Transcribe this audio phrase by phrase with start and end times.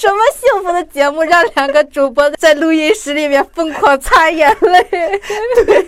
[0.00, 4.82] 什么幸福的节目，让两个主播在录音室里面疯狂擦眼泪？
[5.66, 5.86] 对，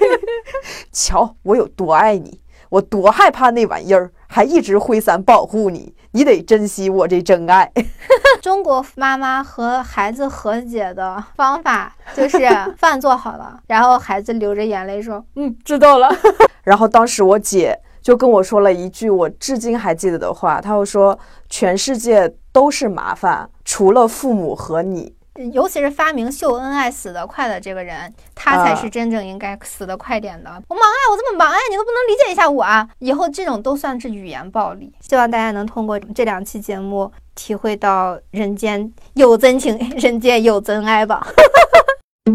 [0.92, 2.38] 瞧我有多爱你，
[2.68, 7.72] 我多害怕那玩意儿，还一直挥伞保护你，你得珍惜我这真爱。
[8.42, 12.38] 中国妈妈和孩子和解的方法就是
[12.76, 16.14] 饭做好了，然后孩子流着眼泪说：“嗯，知道了。
[16.64, 21.18] ”然后当时我姐就跟我说了一句我至今还记得的话，她又说
[21.48, 25.14] ：“全世界都是麻烦，除了父母和你。”
[25.54, 30.50] 尤其是发明秀恩爱死得快的这个人，他才是真正应该死得快点的。
[30.68, 32.86] 我忙啊，我这么忙啊，你都不能理解一下我啊？
[32.98, 34.92] 以后这种都算是语言暴力。
[35.00, 41.26] 希望大家能通过这两期节目体会到人间有真情， 人间有真爱吧。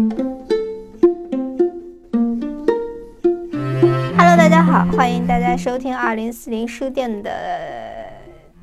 [4.18, 7.30] Hello，大家好，欢迎大家收听二零四零书店的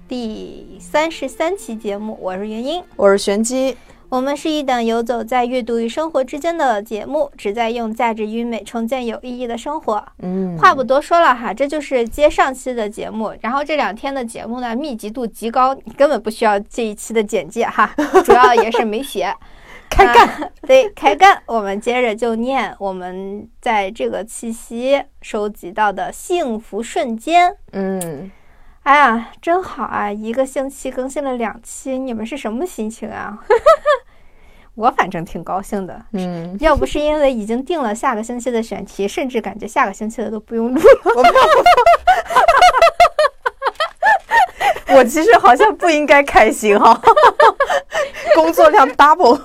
[0.07, 3.75] 第三十三期节目，我是元英，我是玄机。
[4.07, 10.05] 我们是一档游走在阅读与生活之间的节目，旨在用价值与美重建有意义的生活。
[10.19, 13.33] 嗯，话不多说了哈，这就是接上期的节目。
[13.41, 17.91] 然后这两天的节目呢，密集度极高，根本不需要这一期的简介哈，
[18.23, 19.33] 主要也是没写。
[19.89, 21.41] 开干，对，开干。
[21.47, 27.57] 我们接着就念我们在这个气息收集到的幸福瞬间。
[27.71, 28.31] 嗯。
[28.85, 30.11] 哎呀，真好啊！
[30.11, 33.39] 一个星期更新了两期，你们是什么心情啊？
[34.75, 36.05] 我反正挺高兴的。
[36.11, 41.23] 嗯，要不是因为已经定了下个星期的选题，甚至感觉下个星期的都不用录了。
[44.95, 47.01] 我 其实好像不应该开心哈，
[48.35, 49.41] 工作量 double。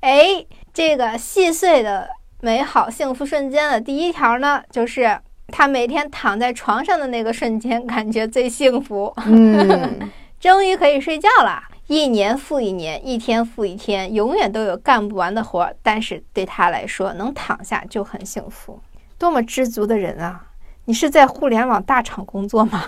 [0.00, 2.10] 哎，这个细碎的
[2.42, 5.18] 美好幸福瞬间的第一条呢，就是。
[5.52, 9.12] 他每天躺在床上的那个瞬间，感觉最幸福。
[9.26, 9.98] 嗯，
[10.38, 11.62] 终于可以睡觉了。
[11.88, 15.74] 一年复一年，一天复一天，永远都有干不完的活儿。
[15.82, 18.78] 但是对他来说，能躺下就很幸福。
[19.18, 20.44] 多么知足的人啊！
[20.84, 22.84] 你是在互联网大厂工作吗？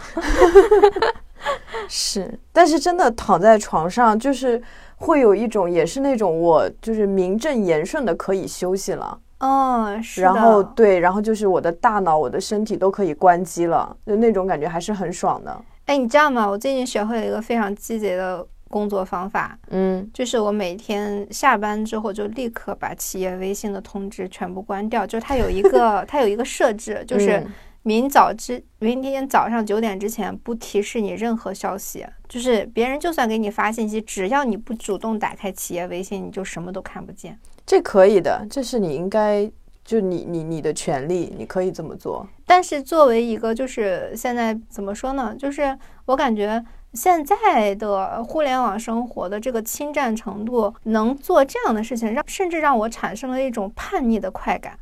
[1.88, 4.62] 是，但是真的躺在床上，就是
[4.96, 9.18] 会有一种，也是那种我就是名正言顺的可以休息了。
[9.40, 15.64] 哦，是然后对，然后就是我的大脑、我的身体都可以关机了，就那种感觉还是很爽的。
[15.86, 16.46] 哎，你知道吗？
[16.46, 25.06] 我最近学会了一个非常积极的工作方法，嗯，就是我每天下班之后就立刻把企业微信的通知全部关掉。
[25.06, 27.44] 就它有一个， 它有一个设置，就是
[27.82, 37.36] 明早之明天早上九点之前不提示你任何消息，就是别人就算给你发信息，只要你不主动打开企业微信，你就什么都看不见。
[37.70, 39.48] 这可以的，这是你应该
[39.84, 42.26] 就你你你的权利，你可以这么做。
[42.44, 45.32] 但是作为一个就是现在怎么说呢？
[45.38, 46.60] 就是我感觉
[46.94, 54.76] 现在的互联网生活的这个侵占程度，能做这样的事情，让甚至让我产生了一种叛逆的快感。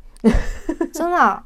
[0.91, 1.43] 真的，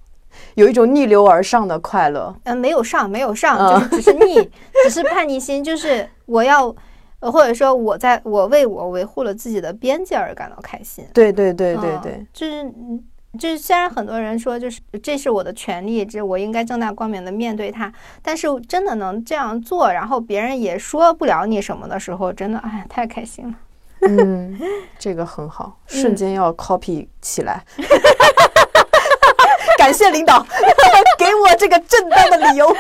[0.55, 2.33] 有一种逆流而上的快乐。
[2.45, 4.49] 嗯，没有上，没有上，就是只是逆，
[4.85, 6.73] 只是叛逆心，就是我要。
[7.31, 11.05] 或者说，我在我为我维护了自己的边界而感到开心。
[11.13, 12.71] 对对对对对，就是
[13.39, 17.91] 就是虽然很多人说，就是这是我的权利，这我应该正大光明的面对它。
[18.21, 23.53] 但是真的能这样做，然后别人也说不了你什么的时候，真的哎，太开心了。
[24.01, 24.59] 嗯，
[24.99, 27.63] 这个很好， 瞬间要 copy 起来。
[29.83, 30.41] 感谢领导
[31.17, 32.73] 给我这个正当的理由。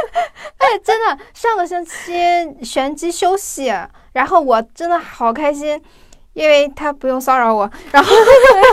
[0.56, 3.70] 哎，真的，上个星期玄机休息，
[4.14, 5.78] 然后我真的好开心，
[6.32, 7.70] 因为他不用骚扰我。
[7.92, 8.16] 然后，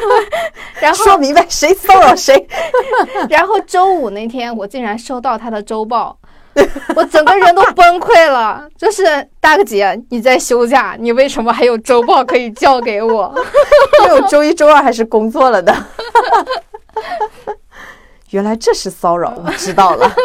[0.79, 2.47] 然后说明白谁骚扰谁。
[3.29, 6.17] 然后周五那天，我竟然收到他的周报，
[6.95, 8.65] 我整个人都崩溃了。
[8.77, 13.35] 就是大个姐，你在休假，你为什么还有周报可以交给我？
[14.03, 15.75] 因为我周一、周二还是工作了的。
[18.33, 20.11] 原来这是骚扰，我知道了。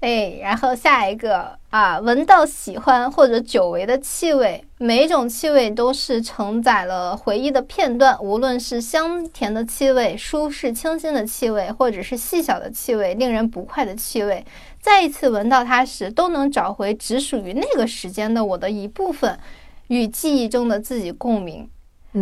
[0.00, 8.16] 哎，然后下一个啊，闻到喜欢或者久违的气味，每一种气味都是承载了回忆的片段。
[8.20, 14.44] 无论是香甜的气味、舒适清新的气味，或者是细小的气味、令人不快的气味，
[14.80, 19.38] 再一次闻到它时，都能找回只属于那个时间的我的一部分，
[19.86, 21.68] 与记忆中的自己共鸣。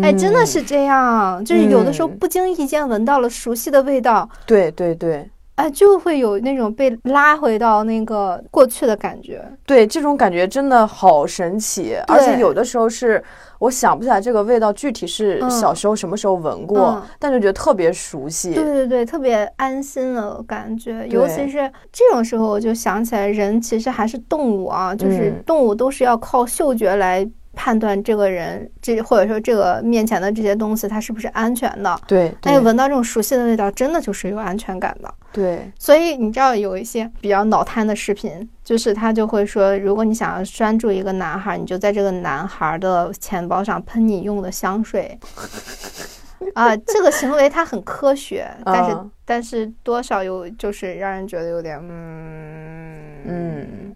[0.03, 9.45] 哎，真的是这样，就是有的时候不经意间闻到了熟悉的味道，对对对，哎，就会有那种被拉回到那个过去的感觉。
[9.67, 13.23] 对，这种感觉真的好神奇，而且有的时候是
[13.61, 15.51] 我想不起来这个味道具体是嗯。
[15.51, 17.03] 小时候什么时候闻过，嗯。
[17.19, 18.53] 但就觉得特别熟悉。
[18.53, 25.43] 对对对，特别安心的感觉，尤其是这种时候，我就想起来，人其实还是动物啊，就是嗯。
[25.47, 31.99] 动物都是要靠嗅觉来判断这个人，这或者说这个面前的这些东西它是不是安全的。
[32.07, 35.13] 对哎，对闻到这种熟悉的味道，真的就是有安全感的。
[35.33, 45.19] 对，所以你知道有一些比较脑瘫的视频，就是他就会说，如果你想要拴住一个男孩，你就在这个男孩的钱包上喷你用的香水。
[46.55, 53.14] 啊，这个行为它很科学，但是、嗯但是多少有就是让人觉得有点嗯嗯。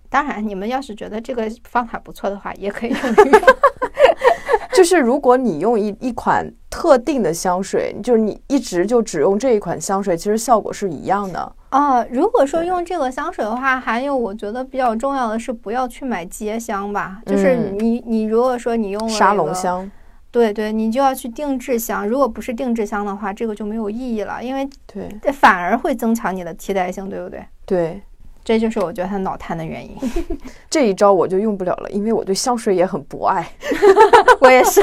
[0.09, 3.41] 当然，你们要是觉得这个方法不错的话，也可以用这个。
[4.73, 11.53] 就是如果你用一一款特定的香水，就是你一直就只用这一款香水，其实效果是一样的。
[11.73, 17.21] 哦，如果说用这个香水的话，还有我觉得比较重要的是不要去买街香吧。
[17.27, 19.91] 就是嗯你你如果说你用了沙那个龙香，
[20.31, 22.07] 对对，你就要去定制香。
[22.07, 27.45] 如果不是定制香的话，这个就没有意义了，因为对反而会增强你的替代性，对不对？
[27.67, 28.03] 对，
[28.49, 29.95] 这就是我觉得他脑瘫的原因。
[30.71, 33.47] 这一招我就用不了了，因为我对香水也很博爱。
[34.41, 34.81] 我也是，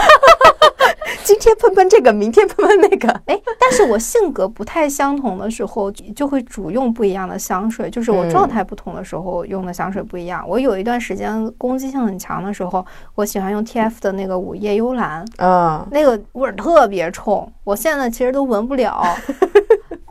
[1.25, 3.09] 今天喷喷这个，明天喷喷那个。
[3.25, 10.45] 哎，但是我性格不太相同的时候，就会主用不一样的香水，就是我状嗯态不同的时候用的香水不一样。
[10.47, 12.85] 我有一段时间攻击性很强的时候，
[13.15, 19.03] 我喜欢用 TF 的那个午夜幽兰，啊，那个味儿特别冲，我现在其实都闻不了，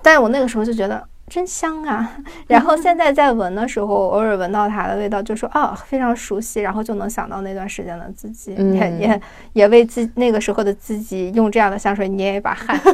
[0.02, 2.16] 但是我那个时候就觉得真香啊。
[2.46, 9.20] 然后现在在闻的时候，偶尔闻到它的味道，就说啊非常熟悉，然后就能想到那段时间的自己，嗯也也
[9.52, 12.80] 也为自那个时候的自己用这样的香水捏一把汗。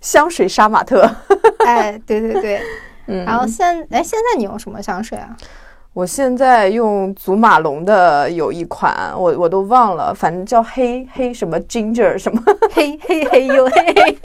[0.00, 1.10] 香水杀马特。
[1.66, 2.60] 哎，对对对。
[3.06, 5.36] 嗯，然后现哎现在你用什么香水啊？
[5.94, 12.42] 我现在用祖马龙的有一款，我我都忘了，反正叫黑黑什么 ginger 什么。
[12.72, 14.18] 嘿嘿嘿呦嘿嘿。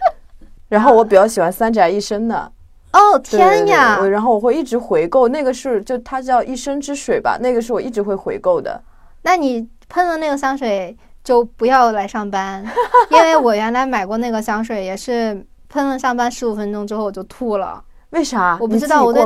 [0.68, 2.50] 然后我比较喜欢三宅一生的。
[2.92, 3.96] 哦对天呀！
[3.96, 8.82] 对对我然后我会一直回购，那个是就它叫一生之水吧，那个是我一直会回购的。
[9.22, 12.64] 那你喷了那个香水就不要来上班，
[13.12, 17.84] 因为我原来买过那个香水，也是喷了上班十五分钟之后我就吐了。
[18.10, 18.58] 为啥？
[18.60, 19.22] 我不知道我对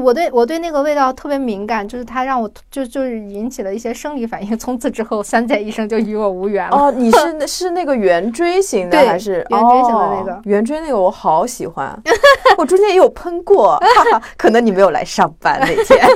[0.00, 4.56] 我对我对那个味道特别敏感，就是它让我就就是引起了一些生理反应。
[4.58, 6.76] 从此之后，三宅医生就与我无缘了。
[6.76, 12.00] 哦，你是那是那个圆锥形的还是圆锥形的那个哦圆锥那个我好喜欢，
[12.56, 16.06] 我中间也有喷过，哈哈，可能你没有来上班那天。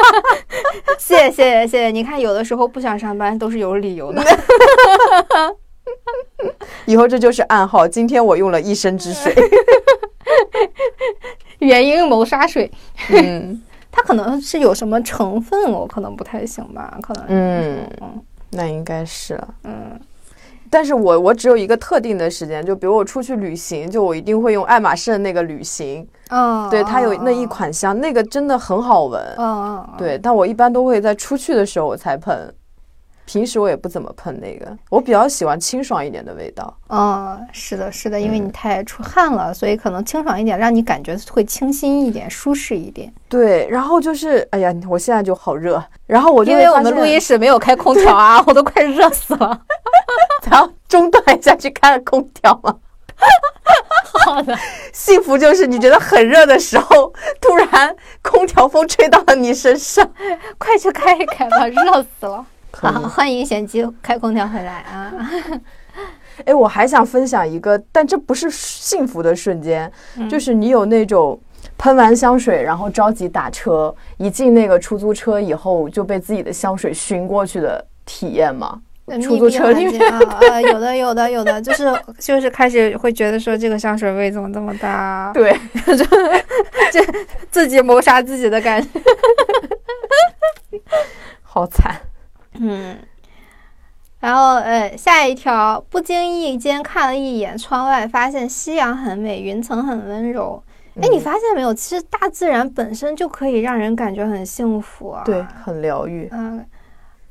[0.98, 4.22] 谢谢谢谢谢谢，你看有的时候不想上班都是有理由的。
[6.84, 9.34] 以后这就是暗号，今天我用了一身之水。
[11.64, 12.70] 原因谋杀水，
[13.10, 13.60] 嗯。
[13.96, 17.24] 它可能是有什么成分，我可能不太行吧，可能。
[17.28, 18.22] 嗯，嗯。
[18.50, 19.54] 那应该是了。
[19.62, 19.98] 嗯。
[20.68, 29.22] 但是我我只有一个特定的时间，就比如我出去旅行，就我一定会用爱马仕的那个旅行，嗯，对，它有那一款香，那个真的很好闻。
[29.36, 32.52] 嗯，嗯，嗯对，但我一般都会在出去的时候我才喷，
[33.26, 36.76] 平时我也不怎么喷那个，我比较喜欢清爽一点的味道。
[36.88, 43.12] 嗯，是的，是的，因为嗯你太出汗了，所以可能清爽一点，让你感觉会清新一点、舒适一点。
[43.28, 49.60] 对，然后就是，哎呀，我现在就好热，然后我就因为我们录音室没有开空调啊， 我都快热死了。
[50.42, 52.76] 咱要中断一下去开空调嘛。
[54.26, 54.56] 好的，
[54.92, 60.08] 幸福就是你觉得很热的时候，突然空调风吹到了你身上。
[60.58, 62.44] 快去开一开吧，热死了。
[62.76, 65.12] 好，欢迎贤姬开空调回来啊！
[66.44, 71.38] 哎，我还想分享一个，但这不是幸福的瞬间，嗯就是你有那种
[71.78, 78.80] 喷完香水，然后着急打车，一进那个出租车以后就被自己的香水熏过去的体验吗？
[79.22, 80.18] 出租车里面啊，
[80.50, 85.52] 呃，有的，有的，有的，就是就是开始会觉得说这个香水味怎么这么大， 对，
[86.90, 87.00] 就
[87.50, 88.88] 自己谋杀自己的感觉。
[91.42, 91.94] 好惨。
[92.60, 92.96] 嗯，
[94.20, 100.62] 然后呃，下一条，不经意间看了一眼窗外，发现夕阳很美，云层很温柔。
[100.96, 101.74] 哎，你嗯发现没有？
[101.74, 105.22] 其实大自然本身就可以让人感觉很幸福啊。
[105.24, 106.28] 对，很疗愈。
[106.30, 106.64] 嗯，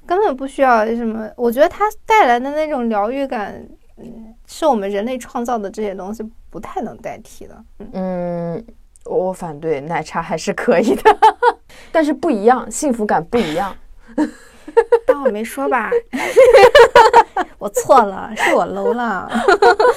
[0.06, 1.30] 根本不需要什么。
[1.38, 3.66] 我觉得它带来的那种疗愈感，
[3.98, 7.64] 嗯，是我们人类创造的这些东西不太能代替的。
[7.80, 8.66] 嗯，嗯，
[9.06, 11.18] 我反对，奶茶还是可以的，
[11.90, 13.74] 但是不一样，幸福感不一样。
[15.08, 15.90] 当我没说吧。
[17.58, 19.30] 我错了，是我 low 了。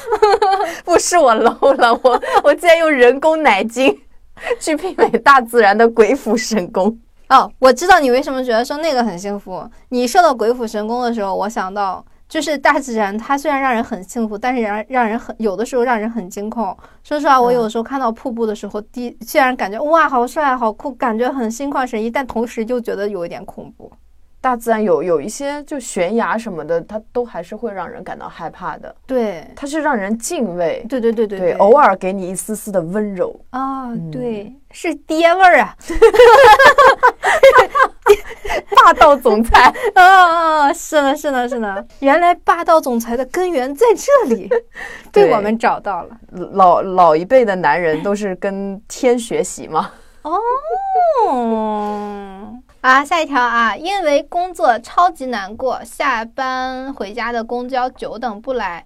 [0.85, 3.97] 不是我 low 了，我我竟然用人工奶精
[4.61, 6.97] 去媲美大自然的鬼斧神工。
[7.29, 9.69] 哦，我知道你为什么觉得说那个很幸福。
[9.89, 16.77] 你说到鬼斧神工的时候，我想到就是大自然，它虽然让人很幸福，但是让让人很有的时候让人很惊恐。
[17.03, 23.91] 说实话，我有时候看到瀑布的时候，第虽然感觉哇好帅好酷，感觉很心旷神怡，但同时又觉得有一点恐怖。
[24.47, 28.95] 大自然有有一些就悬崖什么的，它都还是会让人感到害怕的。
[29.05, 30.87] 对，它是让人敬畏。
[30.89, 33.35] 对对对对对，偶尔给你一丝丝的温柔。
[33.51, 35.75] 啊，对，是爹味儿啊。
[38.77, 44.49] 霸道总裁啊， 是呢，是呢，是呢，原来霸道总裁的根源在这里，
[45.11, 46.17] 被我们找到了。
[46.53, 49.91] 老老一辈的男人都是跟天学习嘛。
[50.23, 50.41] 哦，
[52.87, 58.85] 啊，下一条啊，因为工作超级难过，下班回家的公交久等不来，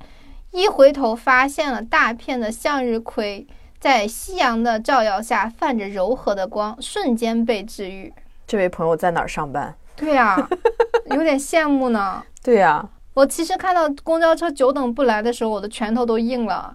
[0.52, 3.46] 一回头发现了大片的向日葵
[3.78, 8.10] 在夕阳的照耀下泛着柔和的光，瞬间被治愈。
[8.46, 9.74] 这位朋友在哪儿上班？
[9.94, 10.48] 对呀，
[11.10, 12.22] 有点羡慕呢。
[12.42, 16.74] 对呀，我其实看到公交车久等不来的时候，我的拳头都硬了。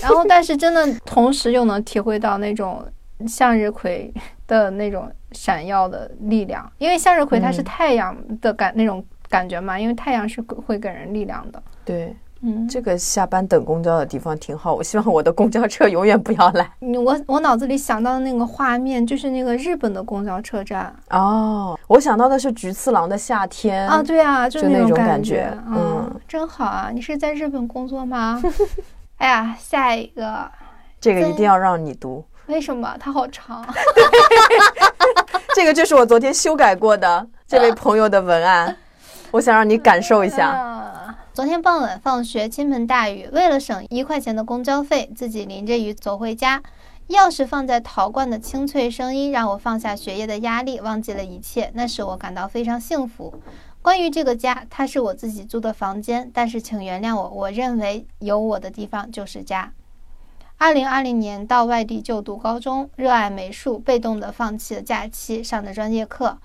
[0.00, 2.82] 然后，但是真的同时又能体会到那种。
[3.28, 4.10] 向日葵
[4.46, 11.62] 的那种闪耀的力量，因为向日葵它是太阳的感那种感觉嘛，因为太阳是会给人力量的。
[11.84, 16.70] 对，嗯，这个下班等公交的地方挺好，我希望我的公交车永远不要来。
[16.80, 20.94] 我我脑子里想到的那个画面就是那个日本的公交车站。
[21.10, 26.90] 哦，我想到的是菊次郎的夏天啊，对啊，就那种感觉，嗯，真好啊！
[26.92, 28.42] 你是在日本工作吗？
[29.18, 30.50] 哎呀，下一个，
[31.00, 32.24] 这个一定要让你读。
[32.50, 33.64] 为什么它好长？
[35.54, 38.76] 这个就是我昨天修改过的这位朋友的文案，
[39.30, 41.16] 我想让你感受一下。
[41.32, 46.60] 昨天傍晚放学，倾盆大雨，为了省一块钱的公交费，自己淋着雨走回家。
[47.08, 51.70] 钥匙放在陶罐的清脆声音让我放下学业的压力，忘记了一切。
[51.74, 53.34] 那时我感到非常幸福。
[53.82, 59.72] 关于这个家，它是我自己租的房间，但是请原谅我，我认为有我的地方就是家。
[60.62, 66.36] 二零二零年到外地就读高中，热爱美术，被动的放弃了假期上的专业课。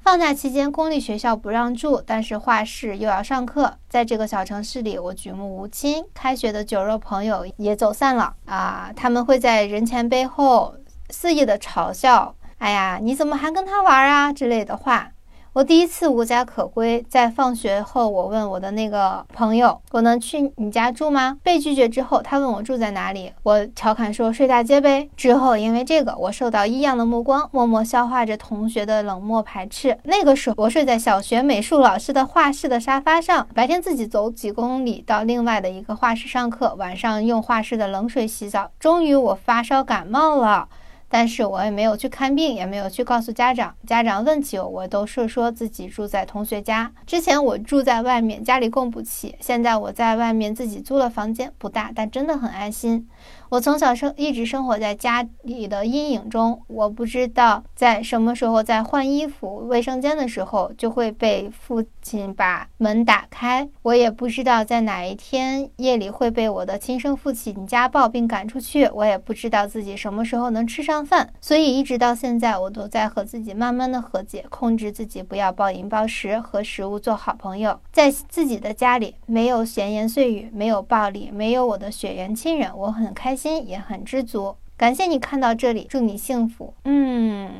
[0.00, 3.78] 放假期间，公立学校不让住，但是画室又要上课。
[3.88, 8.90] 在这个小城市里，我举目无亲，开学的酒肉朋友也走散了啊！
[8.96, 10.74] 他们会在人前背后
[11.10, 15.12] 肆意的嘲笑：“哎呀，你怎么还跟他玩啊？”之类的话。
[15.54, 29.98] 我第一次无家可归，在放学后，我问我的那个朋友：“我能去你家住吗？”被拒绝之后，他问我住在哪里，我调侃说：“睡大街呗。”之后，因为这个，我受到异样的目光，默默消化着同学的冷漠排斥。
[30.04, 38.70] 那个时候，我睡在小学美术老师的画室的沙发上，白天自己走几公里到另外的一个画室上课，晚上用画室的冷水洗澡。
[38.78, 40.68] 终于，我发烧感冒了。
[41.08, 43.74] 但是我也没有去看病，也没有去告诉家长。
[43.86, 46.92] 家长问起我，我都是说自己住在同学家。
[47.06, 49.34] 之前我住在外面，家里供不起。
[49.40, 53.08] 现在我在外面自己租了房间，不大，但真的很安心。
[53.50, 83.37] 我从小生一直生活在家里的阴影中，我不知道在什么时候在换衣服、卫生间的时候就会被父亲把门打开，我也不知道在哪一天夜里会被我的亲生父亲家暴并赶出去，我也不知道自己什么时候能吃上饭，所以一直到现在，我都在和自己慢慢的和解，控制自己不要暴饮暴食，和食物做好朋友，在自己的家里没有闲言碎语，没有暴力，没有我的血缘亲人，我很开。
[83.37, 86.72] 心也很知足，感谢你看到这里，祝你幸福。
[86.84, 87.50] 嗯，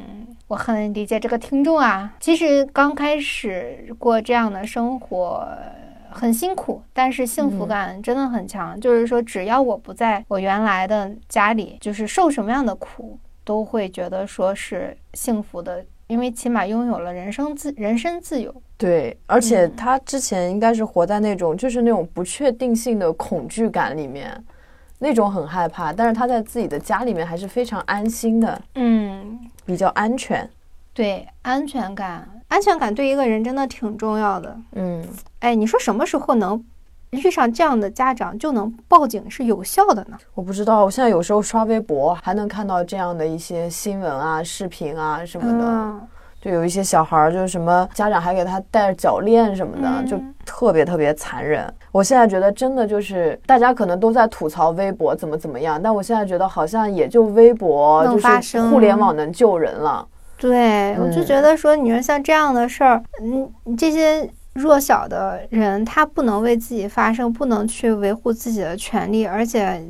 [0.46, 2.14] 我很理解这个听众啊。
[2.20, 5.46] 其实刚开始过这样的生活
[6.10, 8.80] 很辛苦，但是幸福感真的很强。
[8.80, 18.54] 就是说，只要我不在我原来的家里，就是受什么样的苦，都会觉得说是幸福的，因为起码拥有了人生自人身自由。
[18.76, 24.44] 对，而且他之前应该是活在那种就是那种不确定性的恐惧感里面。
[24.98, 30.48] 那种很害怕，但是他在自己的家里面还是非常安心的，嗯，比较安全。
[30.92, 34.56] 对，安全感，安全感对一个人真的挺重要的。
[34.72, 35.06] 嗯，
[35.38, 36.64] 哎，你说什么时候能
[37.10, 40.18] 遇上这样的家长就能报警是有效的呢？
[40.34, 46.08] 我不知道，我现在有时候刷微博还能看到这样的一些新闻啊、视频啊什么的。
[46.40, 51.72] 就有一些小孩儿，就是什么家长还给他戴脚链什么的，就特别特别残忍。
[51.90, 60.06] 我现在觉得真的就是大家可能都在吐槽微博怎么怎么样，但我现在觉得好像也就微博就是互联网能救人了。
[60.36, 69.82] 对，我就觉得说，你说像这样的事儿，嗯，这些弱小的人，他不能为自己发声，不能去维护自己的权利，而且。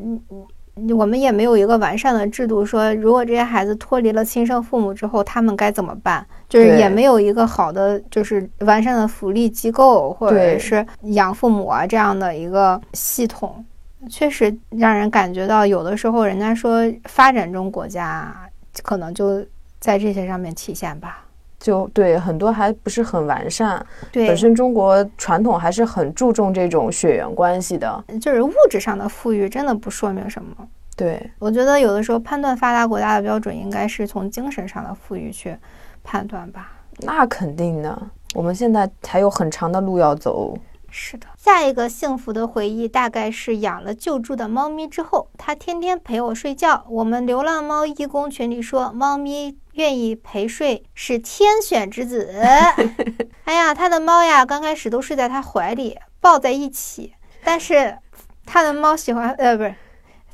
[0.96, 6.26] 我们也没有一个完善的制度，说如果这些孩子脱离了亲生父母之后，他们该怎么办？
[6.48, 13.64] 就是也没有一个好的，就是完善的福利机构或者是养父母啊这样的一个系统，
[14.10, 18.34] 确实让人感觉到有的时候，人家说发展中国家
[18.82, 19.44] 可能就
[19.78, 21.24] 在这些上面体现吧。
[21.58, 30.54] 就对很多还不是很完善，对本身中国传统还是很注重这种血缘关系的，就是物质上的富裕真的不说明什么。
[30.96, 35.56] 对，我觉得有的时候判断发达国家的标准应该是从精神上的富裕去
[36.02, 36.72] 判断吧。
[37.00, 37.96] 那肯定的，
[38.34, 40.56] 我们现在还有很长的路要走。
[40.90, 46.84] 是的，下一个幸福的回忆大概是养了救助的猫咪之后，它天天陪我睡觉。
[46.88, 52.30] 我们流浪猫义工群里说，猫咪愿意陪睡是天选之子。
[53.44, 57.12] 哎呀，他的猫呀，刚开始都睡在他怀里，抱在一起。
[57.44, 57.98] 但是
[58.46, 59.74] 他的猫喜欢，呃，不是，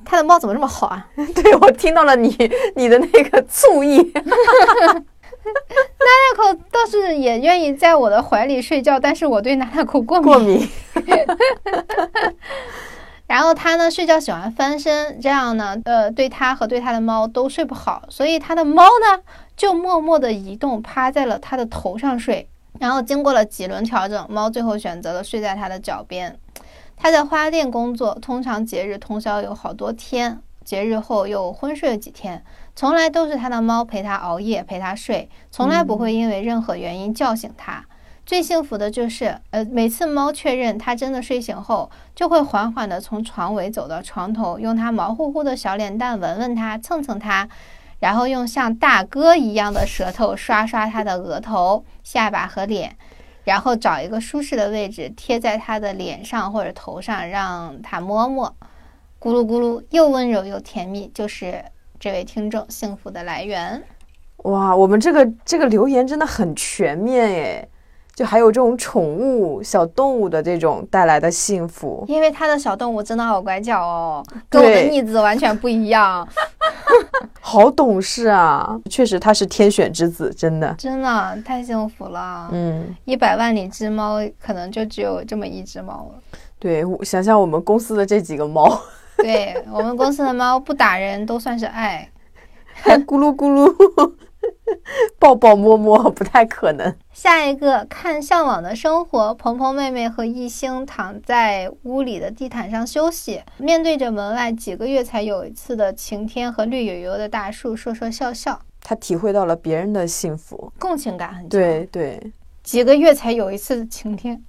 [0.04, 1.08] 他的猫怎么这么好啊？
[1.34, 2.34] 对我听到了你
[2.76, 4.12] 你的那个醋意。
[5.98, 10.32] 娜娜口倒是也愿意在我的怀里睡觉，但是我对娜娜口过敏。
[10.32, 10.68] 过敏。
[13.26, 19.22] 然后它呢，睡觉喜欢翻身，这样呢，呃，对它和对它的猫都睡不好，所以它的猫呢
[19.56, 22.48] 就默默的移动，趴在了它的头上睡。
[22.78, 26.38] 然后经过了几轮调整，猫最后选择了睡在它的脚边。
[26.96, 32.44] 它在花店工作，通常节日通宵有好多天，节日后又昏睡了几天。
[32.76, 37.84] 从来都是他的猫陪他熬夜，陪他睡，从来不会因为任何原因叫醒他。
[38.26, 47.46] 最幸福的就是，呃，每次猫确认它真的睡醒后，就会缓缓地从床尾走到床头，用它毛乎乎的小脸蛋闻闻它，蹭蹭它，
[48.00, 52.96] 然后用像大哥一样的舌头刷刷它的额头、下巴和脸，
[53.44, 58.56] 然后找一个舒适的位置贴在它的脸上或者头上，让它摸摸，
[59.20, 61.62] 咕噜咕噜，又温柔又甜蜜，就是。
[62.04, 63.82] 这位听众幸福的来源，
[64.42, 67.68] 哇，我们这个这个留言真的很全面诶，
[68.14, 76.28] 就还有这种宠物小动物的这种带来的幸福，因为他的小动物真的好乖巧哦，跟我的逆子完全不一样，
[77.40, 86.20] 好懂事啊，确实他是天选之子，真的，真的太幸福了，嗯，一百万里只猫可能就只有这么一只猫了，
[86.58, 88.78] 对，想想我们公司的这几个猫。
[89.22, 92.10] 对我们公司的猫不打人都算是爱，
[92.72, 94.14] 还咕噜咕噜，
[95.18, 96.94] 抱抱摸摸不太可能。
[97.12, 108.60] 下一个看《向往的生活》，鹏鹏妹妹和艺兴躺在屋里的地毯上休息，面对着门外几个月才有一次的晴天和绿油油的大树，说说笑笑。
[108.82, 111.48] 他体会到了别人的幸福，共情感很强。
[111.48, 114.42] 对对，几个月才有一次的晴天，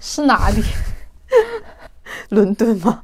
[0.00, 0.62] 是哪里？
[2.30, 3.02] 伦敦吗？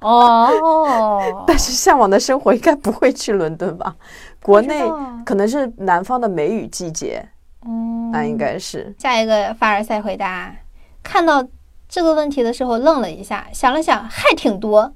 [0.00, 3.96] 哦，但是向往的生活应该不会去伦敦吧？
[4.40, 4.80] 国内
[5.26, 7.28] 可能是南方的梅雨季节，
[7.66, 8.94] 嗯，那应该是。
[8.98, 10.54] 下一个凡尔赛回答，
[11.02, 11.44] 看到
[11.88, 14.94] 这个问题的时候愣了一下，想了想还挺多。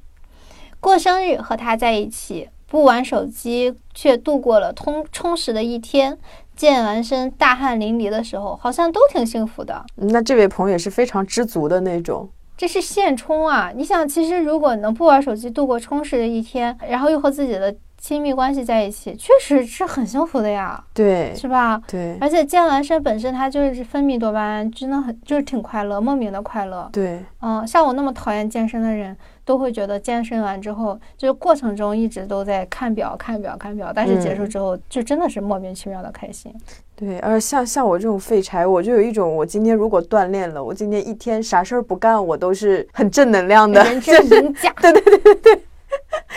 [0.78, 6.16] 过生日和他在一起，不玩手机却度过了充充实的一天，
[6.54, 9.84] 健完身大汗淋漓的时候，好像都挺幸福的。
[9.96, 12.30] 那这位朋友也是非常知足的那种。
[12.62, 13.72] 这是现充啊！
[13.74, 20.80] 你想，其实如果能不玩手机度过充实的一天，然后又和自己的亲密关系在一起，确实是很幸福的呀。
[20.94, 21.82] 对，是吧？
[21.88, 22.16] 对。
[22.20, 26.88] 而且健完身本身它就是分泌多巴胺，真的很就是挺快乐，莫名的快乐。
[26.92, 36.54] 对，嗯，像我那么讨厌健身的人，都会觉得健身完之后，就是过程中一直都在看表、看表、看表，但是结束之后，就真的是莫名其妙的开心。
[36.94, 44.72] 对，而像像我这种废柴，我就有一种，我今天如果锻炼了，我今天一天啥事儿不干，我都是很正能量的，人生赢家。
[44.80, 45.62] 对对对对对，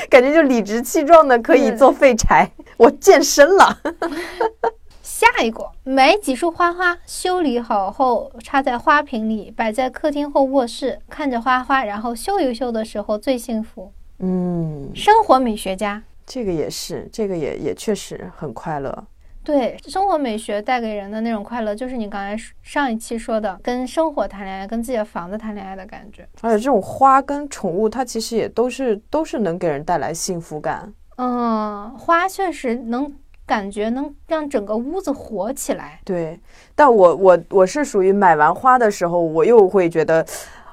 [0.09, 3.77] 感觉就理直气壮的可以做废柴，我健身了。
[5.33, 13.91] 下一个，买几束花花，修理好后插在花瓶里，摆在客厅或卧室，看着花花，然后修一修的时候最幸福。
[14.19, 19.05] 嗯，生活美学家，这个也是，这个也也确实很快乐。
[19.43, 26.27] 对生活美学带给人的那种快乐，就是你刚才上一期说的，跟生活谈恋爱，跟自己的房子谈恋爱的感觉。
[26.41, 30.91] 而且这种花跟宠物，它其实也都是都是能给人带来幸福感。
[31.17, 33.13] 嗯，花确实能
[33.45, 35.99] 感觉能让整个屋子活起来。
[36.03, 36.39] 对，
[36.75, 40.25] 但我我我是属于买完花的时候，我又会觉得，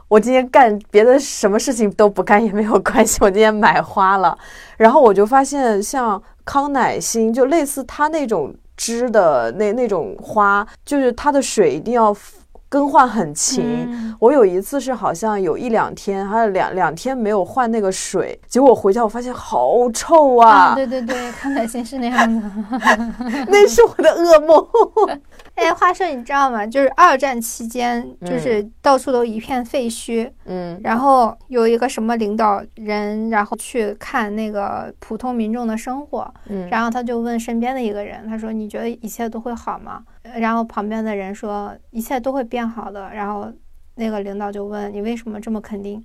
[0.09, 4.37] 我今天干别的什么事情都不干也没有关系，我今天买花了，
[4.77, 8.55] 然后我就发现像康乃馨，就类似它那种。
[8.75, 12.13] 枝的那那种花，就是它的水一定要
[12.73, 14.17] 更换很勤。
[14.19, 20.75] 我有一次是好像有一两天，还有两两天没有换那个水，结果回家我发现好臭啊！
[20.75, 22.51] 对对对，康乃馨是那样的，
[23.47, 24.67] 那是我的噩梦。
[25.57, 26.67] 哎，话说你知道吗？
[26.67, 30.31] 就是二战期间，就是到处都一片废墟。
[30.47, 36.35] 嗯，然后有一个什么领导人，然后去看那个普通民众的生活。
[36.49, 40.03] 嗯，然后他就问身边的一个人，他说：“你觉得一切都会好吗？”
[40.37, 43.53] 然后旁边的人说：“一切都会变好的。”然后
[43.97, 46.03] 那个领导就问：“你为什么这么肯定？”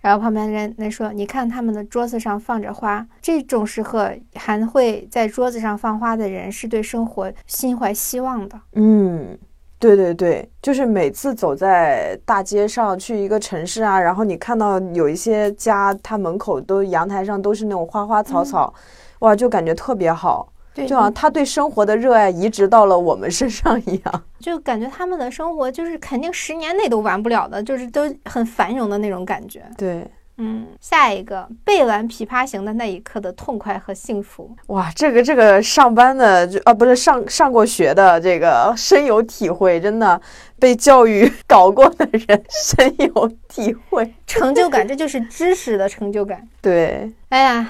[0.00, 9.36] 然后旁边的人那说：“你看他们的桌子上放着花，这种时候还会在桌子上放花的人，是对生活心怀希望的。”嗯，
[9.80, 18.72] 对对对，就是每次走在大街上，去一个城市啊，然后你看到有一些家，它门口都阳台上都是那种花花草草，
[19.20, 20.52] 哇，就感觉特别好。
[20.84, 29.62] 就好像他对生活的热爱移植到了我们身上一样， 就感觉他们的生活就是肯定十年内都完不了的，就是都很繁荣的那种感觉。
[29.78, 30.06] 对，
[30.38, 40.20] 嗯，下一个背完《琵琶行》的那一刻的痛快和幸福，哇，这个这个上班的就啊不是上上过学的这个深有体会，真的
[40.58, 46.46] 被教育 搞过的人深有体会，成就感，这就是知识的成就感。
[46.60, 47.66] 对，哎呀。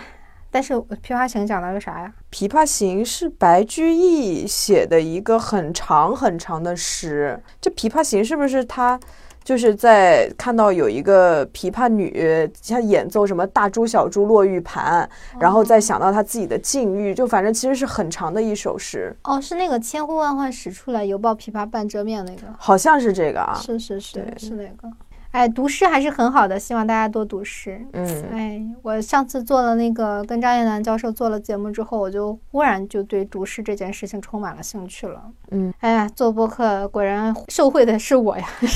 [0.57, 0.73] 但是
[1.07, 2.11] 《琵琶行》讲了个啥呀？
[2.35, 7.39] 《琵琶行》是白居易写的一个很长很长的诗。
[7.61, 8.99] 这《琵琶行》是不是他
[9.45, 15.07] 就是在看到有一个琵琶女，她演奏什么“大珠小珠落玉盘”，
[15.39, 19.15] 然后再想到她自己的境遇，就反正其实是很长的一首诗。
[19.25, 22.47] 哦，是那个千呼万唤始出来，犹抱琵琶半遮面那个？
[22.57, 23.61] 好像是这个啊。
[23.63, 24.91] 是是是，是那个。
[25.37, 27.79] 哎，读诗还是很好的，希望大家多读诗。
[27.93, 35.23] 嗯，哎，我上次做了那个跟张燕南教授做了节目之后，我就忽然就对读诗这件事情充满了兴趣了。
[35.51, 38.49] 嗯，哎呀，做播客果然受惠的是我呀。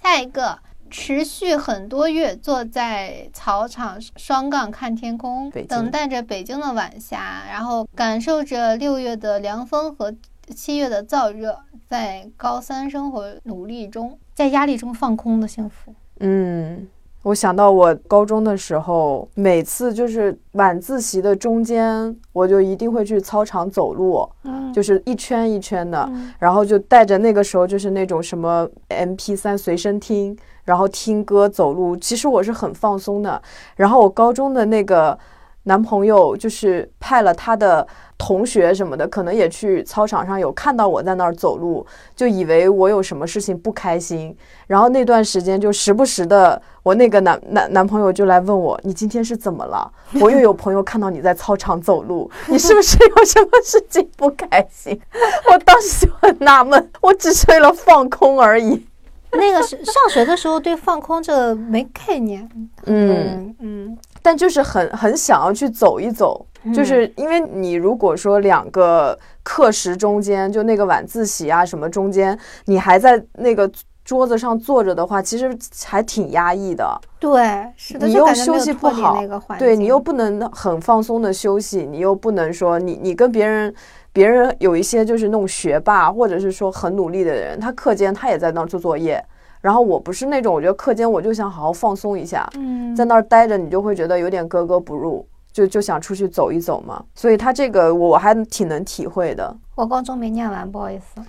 [0.00, 0.56] 下一个，
[0.88, 10.14] 持续很多月坐在草场双杠看天空，等待着北京的晚霞，然后感受着六月的凉风和
[10.54, 11.56] 七月的燥热。
[11.88, 15.92] 在高三生活努力中，在压力中放空的幸福。
[16.20, 16.86] 嗯，
[17.24, 26.08] 我想到我高中的时候，每次就是晚自习的中间，我就一定会去操场走路，嗯，就是一圈一圈的，
[26.38, 31.96] 然后就带着那个时候就是那种什么 M P 三随身听，然后听歌走路。
[31.96, 33.42] 其实我是很放松的。
[33.74, 35.18] 然后我高中的那个
[35.64, 37.86] 男朋友就是派了他的。
[38.22, 44.36] 同学什么的，可能也去操场上有看到我在那儿走路，就以为我有什么事情不开心。
[44.66, 55.00] 然后那段时间就时不时的，我那个男 男男朋友就来问我：“你今天是怎么了？”我又有朋友看到你在操场走路，你是不是有什么事情不开心？
[55.50, 58.86] 我当时就很纳闷，我只是为了放空而已。
[59.32, 62.48] 那个是上学的时候对放空这个没概念，
[62.86, 66.46] 嗯嗯，但就是很很想要去走一走。
[66.74, 73.70] 就是因为你如果说两个课时中间，就那个晚自习啊什么中间，你还在那个
[74.04, 77.00] 桌子上坐着的话，其实还挺压抑的。
[77.18, 79.22] 对，是的，你又休息不好，
[79.58, 83.74] 对你又不能很放松的休息，你又不能说你你跟别人，
[84.12, 89.24] 别人有一些就是那种学霸或者是说很努力的人，他课间他也在那儿做作业，
[89.60, 95.26] 然后我不是那种，我觉得课间我就想好好放松一下，嗯，在那儿待着，你就会觉得有点格格不入。
[95.52, 99.52] 就就想出去走一走嘛，所以他这个我还挺能体会的。
[99.74, 101.20] 我高中没念完，不好意思，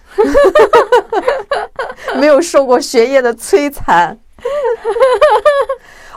[2.21, 4.15] 没有受过学业的摧残。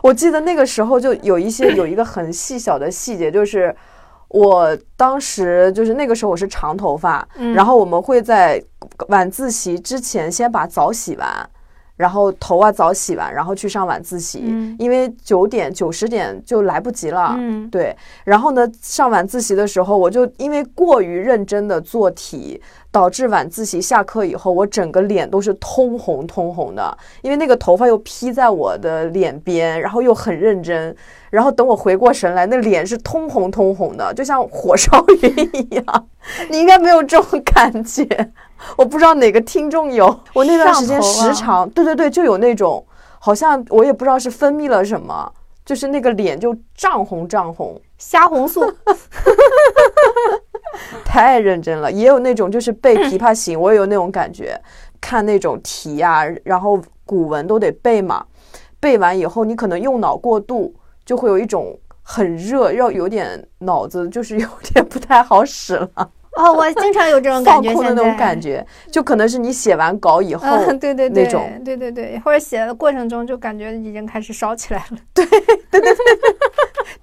[0.03, 3.74] 我记得那个时候就有一些有一个很细小的细节，就是
[4.35, 8.61] 我当时就是那个时候我是长头发，然后我们会在
[9.07, 11.51] 晚自习之前先把澡洗完。
[11.97, 14.40] 然后头啊澡洗完，然后去上晚自习，
[14.81, 17.37] 因为九点九十点就来不及了。
[17.38, 17.97] 嗯，对。
[18.25, 22.61] 然后呢，上晚自习的时候，我就因为过于认真的做题，
[22.94, 30.94] 导致晚自习下课以后，我整个脸都是通红通红的，因为那个头发又披在我的脸边，然后又很认真。
[31.28, 36.09] 然后等我回过神来，那脸是通红通红的，就像火烧云一样。
[36.48, 38.07] 你应该没有这种感觉，
[38.76, 40.07] 我不知道哪个听众有。
[40.33, 42.87] 我那段时间时常，对对对，就有那种，
[43.18, 45.33] 好像我也不知道是分泌了什么，
[45.64, 48.62] 就是那个脸就涨红涨红，虾红素，
[51.04, 51.90] 太认真了。
[51.90, 54.60] 也有那种就是背《琵琶行》， 我也有那种感觉，
[55.00, 58.24] 看那种题呀，然后古文都得背嘛，
[58.80, 60.74] 背完以后你可能用脑过度。
[61.06, 66.10] 就会有一种很热，要有点脑子，就是有点不太好使了。
[66.32, 70.46] 哦，我经常有这种感觉，放空的那种感觉，就可能是你写完稿以后，
[70.80, 75.96] 对对对，那种，对对对，或者写的过程中就感觉已经开始烧起来了，对对对对，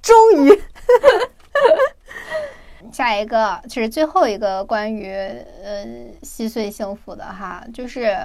[0.02, 0.62] 终于。
[2.92, 5.86] 下一个就是最后一个关于呃
[6.22, 8.18] 细碎幸福的哈，就是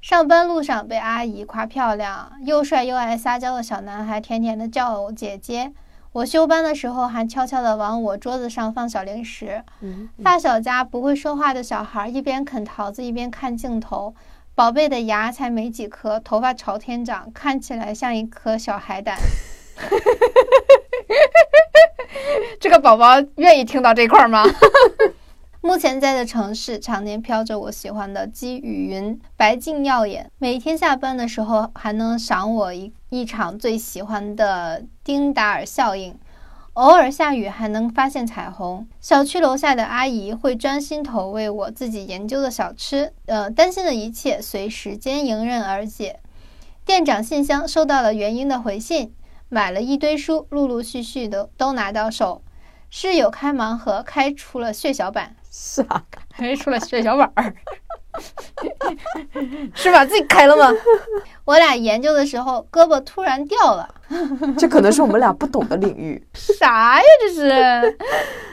[0.00, 5.72] 上班路上被阿姨夸漂亮，又帅又爱撒娇的小男孩甜甜的叫我姐姐。
[6.12, 9.64] 我休班的时候还悄悄地往我桌子上放小零食。
[10.22, 14.14] 发小家不会说话的小孩一边啃桃子一边看镜头，
[14.54, 19.18] 宝贝的牙才没几颗，头发朝天长，看起来像一颗小海胆。
[22.60, 24.44] 这个宝宝愿意听到这块吗？
[25.60, 30.30] 目前在的城市常年飘着我喜欢的积雨云，白净耀眼。
[30.38, 36.18] 每天下班的时候还能赏我一一场最喜欢的丁达尔效应。
[36.74, 38.86] 偶尔下雨还能发现彩虹。
[39.00, 46.20] 小区楼下的阿姨会专心投喂我自己研究的小吃，呃，担心的一切随时间迎刃而解。
[46.84, 49.14] 店长信箱收到了原因的回信，
[49.54, 52.42] 买了一堆书，陆陆续续的都拿到手。
[52.90, 55.36] 室友开盲盒，开出了血小板。
[55.48, 57.54] 是啊，开出了血小板儿，
[59.72, 60.04] 是吧？
[60.04, 60.76] 自己开了吗？
[61.46, 63.94] 我俩研究的时候，胳膊突然掉了。
[64.58, 66.20] 这可能是我们俩不懂的领域。
[66.34, 67.04] 啥呀？
[67.20, 67.98] 这是？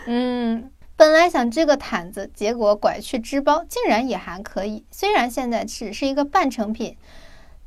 [0.05, 4.85] 嗯，本来想织个毯子，结果拐去织包，竟然也还可以。
[4.91, 6.95] 虽然现在只是一个半成品。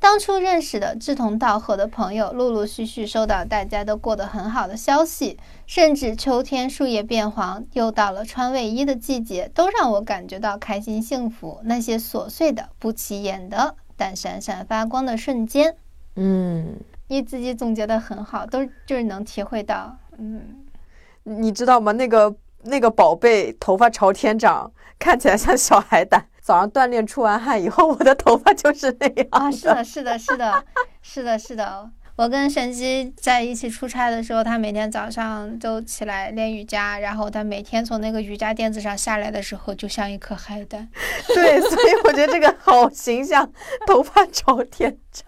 [0.05, 11.59] 当初认识的志同道合的朋友，陆陆续续收到大家都过得很好的消息，甚至秋天树叶变黄，又到了穿卫衣的季节，都让我感觉到开心幸福。
[11.65, 15.75] 那些琐碎的、不起眼的，但闪闪发光的瞬间，
[16.17, 16.77] 嗯，
[17.09, 19.97] 你自己总结的很好，都就是能体会到。
[20.19, 20.67] 嗯，
[21.23, 21.93] 你知道吗？
[21.93, 26.27] 那个那个宝贝头发朝天长，看起来像小海胆。
[26.41, 29.51] 早上锻炼出完汗以后，我的头发就是那样啊！
[29.51, 30.65] 是的，是的，是的，
[31.01, 31.91] 是的，是的。
[32.17, 40.87] 我跟沈基在一起出差的时候，他每天早上都起来练瑜伽，然后他每天从那个瑜伽垫子上下来的时候，就像一颗海胆。
[41.35, 43.51] 对，所以我觉得这个好形象，
[43.87, 45.25] 头发朝天长。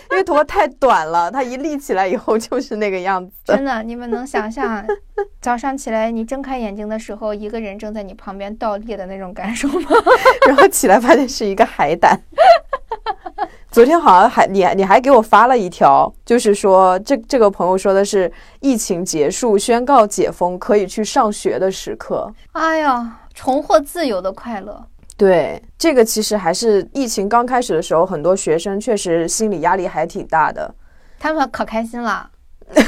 [0.10, 3.32] 因为头发太短了，它一立起来以后就是那个样子。
[3.44, 4.84] 真的，你们能想象
[5.40, 9.90] 早上起来你睁开眼睛的时候，一个人正在你旁边倒立的那种感受吗？
[10.46, 12.20] 然后起来发现是一个海胆。
[13.70, 22.32] 昨天好像还你你还给我发了一条，就是说这这个朋友说的是疫情结束宣告解封可以去上学的时刻。
[22.52, 24.84] 哎呀，重获自由的快乐。
[25.18, 30.72] 对，这个其实还是疫情刚开始的时候，很多学生确实心理压力还挺大的。
[31.18, 32.30] 他们可开心了。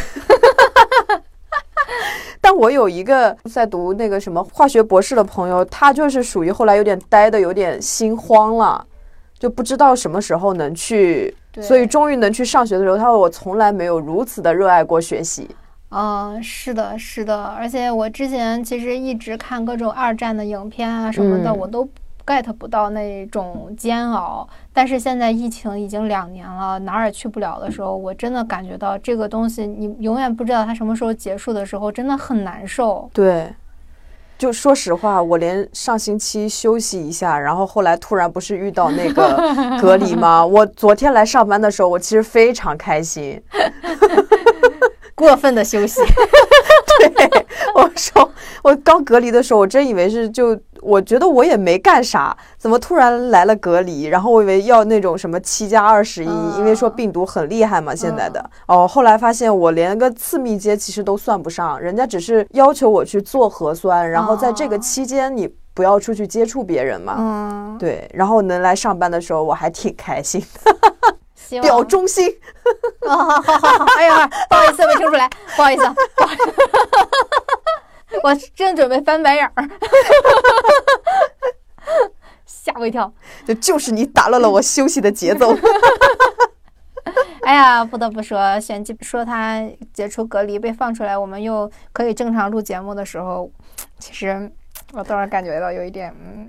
[2.41, 8.87] 但我有一个在读那个什么化学博士的朋友，他就是属于后来有点呆的，有点心慌了，
[9.37, 15.51] 就不知道什么时候能去，所以终于能去上学的时候，他说我从来没有如此的热爱过学习。
[15.91, 21.89] 嗯，是的，是的，而且我之前其实一直看各种二战的影片啊什么的，我都。
[22.31, 33.11] Get 不到那种煎熬，但是现在疫情已经两年了，哪儿也去不了的时候，我真的感觉到这个东西，你永远不知道它什么时候结束的时候，真的很难受。
[33.13, 33.53] 对，
[34.39, 39.37] 就说实话，我连上星期休息一下，然后后来突然不是遇到那个
[39.81, 40.45] 隔离吗？
[40.47, 43.43] 我昨天来上班的时候，我其实非常开心。
[45.17, 46.01] 过分的休息。
[47.01, 48.31] 对，我说
[48.63, 50.59] 我刚隔离的时候，我真以为是就。
[50.83, 54.05] 我觉得我也没干啥，怎么突然来了隔离？
[54.05, 58.87] 然后我以为要那种什么七加二十一，因为说病毒很厉害嘛，现在的哦。
[58.87, 67.17] 后来发现我连个次密接其实都算不上，人家只是要求我去做核酸，然后在这个期间你不要出去接触别人嘛。
[67.19, 68.09] 嗯，对。
[68.15, 72.29] 然后能来上班的时候，我还挺开心的，表忠心。
[73.07, 75.83] 好好好好，哎呀，不好意思没听出来，不好意思。
[78.23, 79.71] 我正准备翻白眼儿，
[82.45, 83.13] 吓我一跳！
[83.47, 85.57] 这就是你打乱了我休息的节奏。
[87.43, 93.51] 哎呀，不得不说，选机说他解除隔离被放出来，我们又可以正常录节目的时候，
[93.99, 94.51] 其实
[94.93, 96.49] 我突然感觉到有一点，嗯，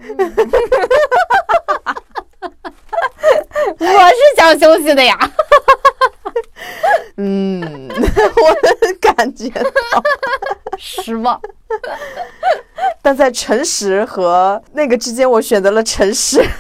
[3.80, 5.18] 我是想休息的呀。
[7.18, 7.98] 嗯，我
[8.62, 9.64] 能感觉到
[10.84, 11.40] 失望，
[13.04, 16.44] 但在诚实和那个之间，我选择了诚实。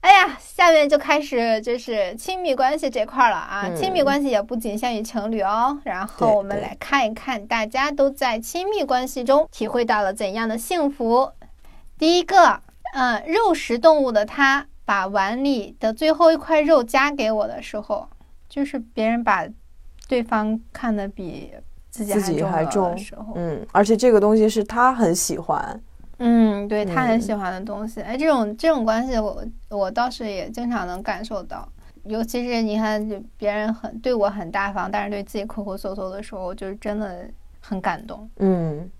[0.00, 5.78] 哎呀，下下面就开始就是亲密关系这块了啊，亲密关系也不仅限于情侣哦。
[5.84, 11.30] 然后我们来看一看，大家都在亲密关系中体会到了怎样的幸福。
[11.96, 12.60] 第一个，
[12.94, 18.08] 嗯，肉食动物的它把碗里的最后一块肉夹给我的时候，
[18.48, 19.46] 就是别人把
[20.08, 21.52] 对方看得比
[22.04, 25.80] 自己还重的时候，嗯，而且这个东西是他很喜欢。
[26.18, 31.68] 嗯，对他很喜欢的东西，哎，这种这种关系，我我倒是也经常能感受到，
[32.04, 37.28] 尤其是你看，就别人很对我很大方，但是对自己抠抠搜搜的时候，就是真的
[37.60, 38.26] 很感动。
[38.38, 38.90] 嗯，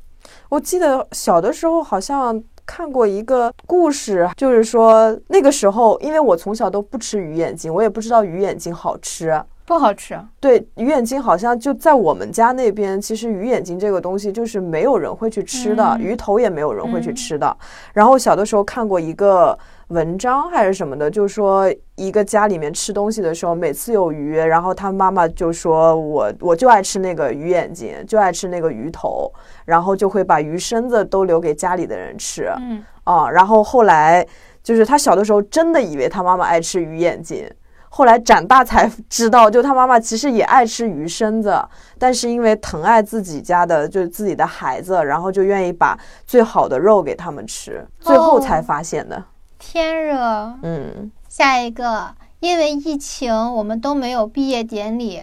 [0.50, 9.42] 我记得小的时候好像看过一个故事，就是说那个时候，因为我从小都不吃鱼眼睛，我也不知道鱼眼睛好吃。
[9.66, 10.16] 不好吃。
[10.38, 13.00] 对，鱼眼睛好像就在我们家那边。
[13.00, 17.56] 其实鱼眼睛这个东西就是没有人会去吃的，鱼头也没有人会去吃的。
[17.92, 29.32] 然后小的时候看过一个文章还是什么的，就说一个家里面吃东西的时候，每次有鱼，然后他妈妈就说我我就爱吃那个鱼眼睛，就爱吃那个鱼头，
[29.64, 32.52] 然后就会把鱼身子都留给家里的人吃。
[32.58, 34.26] 嗯啊，然后后来
[34.62, 37.48] 就是他小的时候真的以为他妈妈爱吃鱼眼睛。
[37.96, 41.58] 后来长大才知道，就他妈妈其实也爱吃鱼身子，
[41.98, 49.24] 但是因为疼爱自己家的，就是自己的孩子，然后就愿意把最好的肉给他们吃，最后才发现的。
[49.58, 50.18] 天热，
[50.62, 55.22] 嗯，下一个，因为疫情，我们都没有毕业典礼。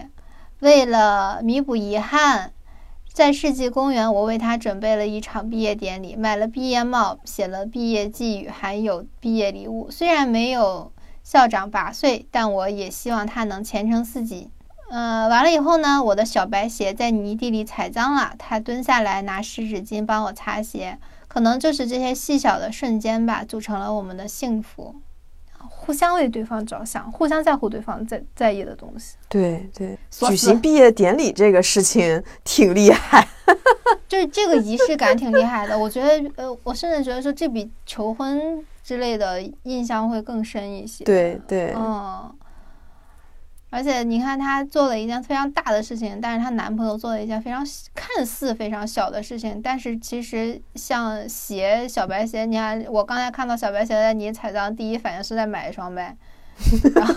[0.58, 2.50] 为了弥补遗憾，
[3.12, 9.88] 在世纪公园，我为他准备了一场毕业典礼，买了毕业帽，写了毕业寄语，还有毕业礼物。
[9.88, 10.90] 虽然没有。
[11.24, 14.48] 校长八岁，但我也希望他能前程似锦。
[14.90, 20.98] 呃，完了以后呢，我的小白鞋在泥地里踩脏了，他蹲下来拿湿纸巾帮我擦鞋。
[21.26, 24.94] 可能就是这些细小的瞬间吧，组成了我们的幸福。
[25.58, 29.16] 互相为对方着想，互相在乎对方在在意的东西。
[29.28, 33.26] 对对，举行毕业典礼这个事情挺厉害，
[34.06, 35.76] 就是这个仪式感挺厉害的。
[35.76, 38.64] 我觉得，呃，我甚至觉得说这比求婚。
[38.84, 41.02] 之类的印象会更深一些。
[41.04, 42.32] 对对，嗯，
[43.70, 56.14] 而且你看，她做了一件非常大的事情，但是她男朋友做了一件非常看似非常小的事情，但是其实像鞋小白鞋，你看我刚才看到小白鞋在你踩脏，第一反应是在买一双呗，
[56.94, 57.14] 然后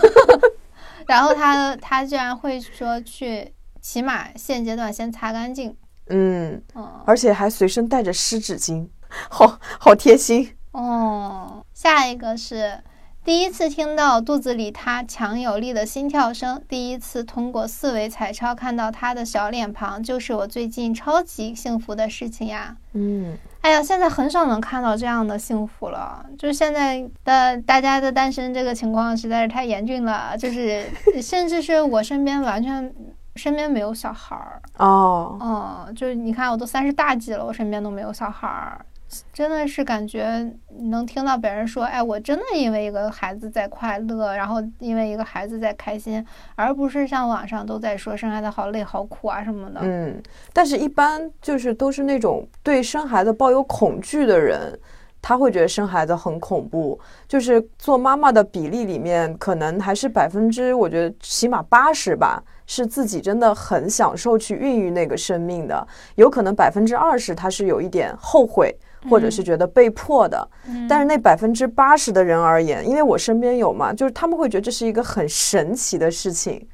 [1.06, 3.52] 然后他他居然会说去，
[3.82, 5.76] 起码现阶段先擦干净，
[6.08, 8.88] 嗯嗯，而且还随身带着湿纸巾，
[9.28, 10.54] 好好贴心。
[10.72, 12.80] 哦，下一个是
[13.24, 22.76] 第一次听到肚子里他强有力的心跳声，第一次通过四维彩超看到他的小脸庞，就是我最近超级幸福的事情呀。
[22.92, 30.86] 嗯，哎呀，现在很少能看到这样的幸福了，就是现在的大家的单身这个情况实在是太严峻了，就是
[31.20, 32.94] 甚至是我身边完全
[33.36, 35.38] 身边没有小孩儿哦，
[35.86, 38.86] 嗯，就是你看我都三十大几了，我身边都没有小孩儿。
[39.32, 49.80] 真的是感觉能听到别人说，哎，我真的因为一个孩子在快乐，然后因为一个孩子在开心，而不是像网上都在说生孩子好累、好苦啊什么的。
[49.82, 54.78] 嗯，但是一般就是都是那种对生孩子抱有恐惧的人，
[55.22, 57.00] 他会觉得生孩子很恐怖。
[57.26, 65.88] 就是做妈妈的比例里面，可能还是百分之，我觉得起码八十吧，是自己真的很享受去孕育那个生命的。
[66.16, 68.76] 有可能百分之二十，他是有一点后悔。
[69.08, 70.48] 或者是觉得被迫的，
[70.88, 76.66] 但是那百分之八十的人而言，因为我身边有嘛，就是他们会觉得这是一个很神奇的事情。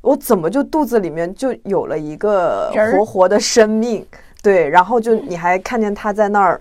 [0.00, 4.06] 我怎么就肚子里面就有了一个活活的生命？
[4.42, 6.58] 对，然后就你还看见他在那儿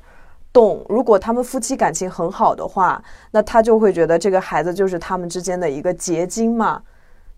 [0.51, 0.85] 动。
[0.89, 6.81] 如果他们夫妻感情很好的话，那他就会觉得这个孩子就是他们之间的一个结晶嘛，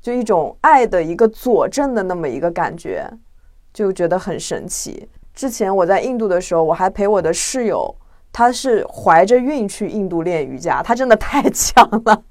[0.01, 3.07] 就一种爱的一个佐证的那么一个感觉，
[3.71, 5.07] 就觉得很神奇。
[5.41, 7.95] 之前我在印度的时候，我还陪我的室友，
[8.31, 12.23] 她是怀着孕去印度练瑜伽，她真的太强了，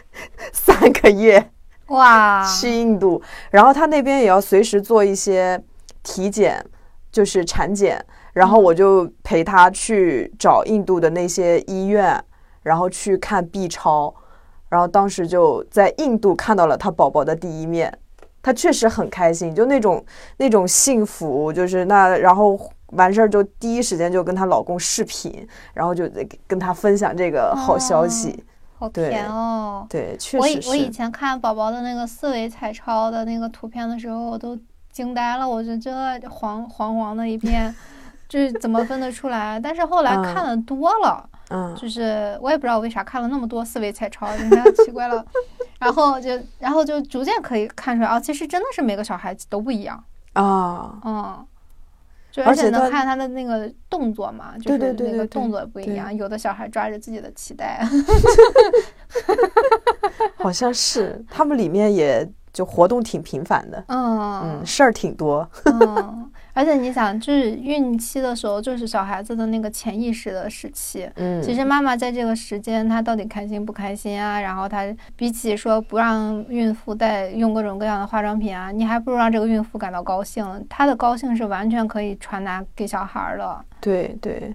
[0.50, 1.50] 三个月
[1.88, 2.42] 哇。
[2.42, 5.62] 去印度，然后她那边也要随时做一些
[6.02, 6.64] 体检，
[7.12, 12.18] 就是产检，然后我就陪她去找印度的那些医院，
[12.62, 14.14] 然后去看 B 超，
[14.70, 17.92] 然后当时就在印度看到了她宝宝的第一面。
[18.44, 20.04] 她确实很开心，就那种
[20.36, 26.06] 那种幸福，就是那，然后完事儿就第一时间就跟她老公视频，然后就
[26.46, 28.44] 跟他分享这个好消息，
[28.78, 29.86] 好甜哦。
[29.88, 30.68] 对，确实是。
[30.68, 34.56] 我我以前看宝宝的那个四维彩超的那个图片的时候，我都
[34.92, 37.74] 惊呆了，我觉得这黄黄黄的一片，
[38.28, 39.58] 这怎么分得出来？
[39.58, 41.43] 但是后来看的多了，嗯，
[41.76, 45.24] 就是我也不知道为啥看了那么多思维彩超，人家奇怪了。
[45.80, 50.02] 然后就然后就逐渐可以看出来，啊，其实真的是每个小孩子都不一样
[50.34, 51.46] 啊，嗯。
[52.30, 56.12] 就而且能看他的那个动作嘛，就是那个动作不一样。
[56.12, 57.80] 有的小孩抓着自己的脐带，
[60.36, 65.48] 好像是他们里面也就活动挺频繁的，嗯嗯，事儿挺多。
[65.66, 71.10] 嗯，而且你想，就是孕期的时候，就是小孩子的那个潜意识的时期。
[71.16, 74.40] 嗯，其实妈妈在这个时间，她到底开心不开心啊？
[74.40, 74.86] 然后她
[75.16, 80.64] 比起说不让孕妇带用各种各样的化妆品啊，你还不如让这个孕妇感到高兴。
[80.70, 83.64] 她的高兴是完全可以传达给小孩的。
[83.80, 84.54] 对对。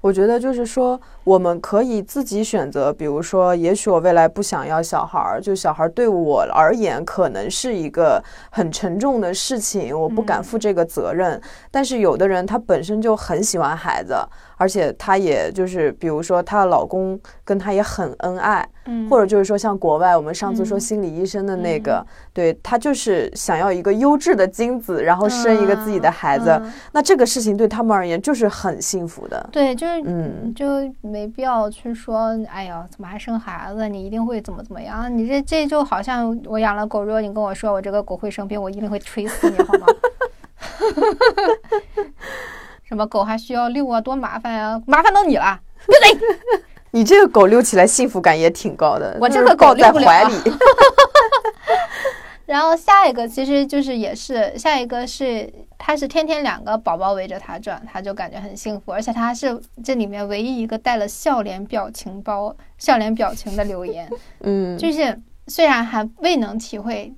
[0.00, 11.40] 我觉得就是说，我们可以自己选择，比如说，也许我未来不想要小孩儿，就小孩儿对我而言可能是一个很沉重的事情，我不敢负这个责任。
[11.70, 14.14] 但是有的人他本身就很喜欢孩子。
[14.56, 26.62] 而且他也就是，比如说她的老公跟她也很恩爱，嗯，或者就是说像国外我们上次说心理医生的那个，对他就是想要一个优质的精子，然后生一个自己的孩子，
[26.92, 29.44] 那这个事情对他们而言就是很幸福的。
[29.50, 30.66] 对，就是嗯，就
[31.14, 33.88] 没必要去说，哎呀，怎么还生孩子？
[33.88, 35.06] 你一定会怎么怎么样？
[35.16, 39.86] 你这这就好像我养了狗，如果你跟我说我这个狗会生病，我一定会锤死你，好吗？
[42.82, 44.00] 什么狗还需要遛啊？
[44.00, 44.82] 多麻烦呀！
[44.88, 46.18] 麻烦到你了，闭嘴！
[46.90, 49.16] 你这个狗遛起来幸福感也挺高的。
[49.20, 50.34] 我这个狗在怀里。
[52.46, 58.92] 然后下一个其实就是也是下一个是，他是天天两个宝宝围着他转，他就感觉很幸福。
[58.92, 64.10] 而且他是这里面唯一一个带了笑脸表情包、笑脸表情的留言。
[64.40, 67.14] 嗯，就是虽然还未能体会。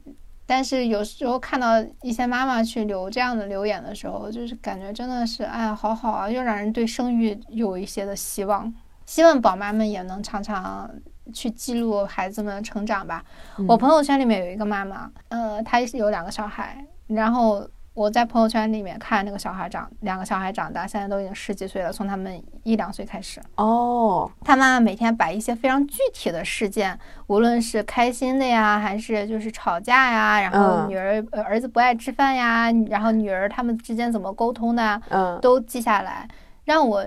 [0.49, 8.73] 但是有时候看到一些妈妈去留这样的留言的时候，就是感觉真的是，哎呀，好好啊，又让人对生育有一些的希望。
[9.05, 10.89] 希望宝妈们也能常常
[11.33, 13.25] 去记录孩子们的成长吧。
[13.69, 17.69] 我朋友圈里面有一个妈妈，呃，她有两个小孩，然后。
[17.97, 21.91] 我在朋友圈里面看那个小孩长，两个小孩长大，现在都已经十几岁了。
[21.91, 36.29] 从他们一两岁开始，哦，他妈妈每天把一些非常具体的事件，无论是开心的呀，还是就是吵架呀，然后女儿儿子不爱吃饭呀，然后女儿他们之间怎么沟通的，嗯，都记下来，
[36.67, 37.03] 让我。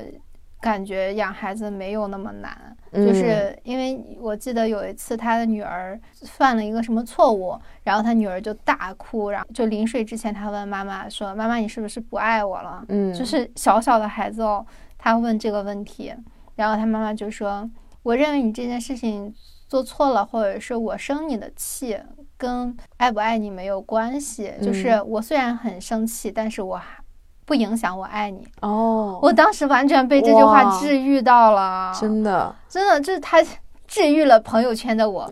[0.61, 14.65] 感觉养孩子没有那么难，就是因为我记得有一次他的女儿犯了一个什么错误，然后他女儿就大哭，然后就临睡之前，他问妈妈说：“妈妈，你是不是不爱我了？”嗯，就是小小的孩子哦，
[14.97, 16.13] 他问这个问题，
[16.55, 17.69] 然后他妈妈就说
[18.03, 19.33] ：“我认为你这件事情
[19.67, 21.97] 做错了，或者是我生你的气，
[22.37, 24.51] 跟爱不爱你没有关系。
[24.61, 26.97] 就是我虽然很生气，但是我还。”
[27.49, 29.17] 不影响我爱你哦！
[29.23, 33.43] 我当时完全被这句话治愈到了，真的，真的，就是他
[33.87, 35.27] 治愈了朋友圈的我。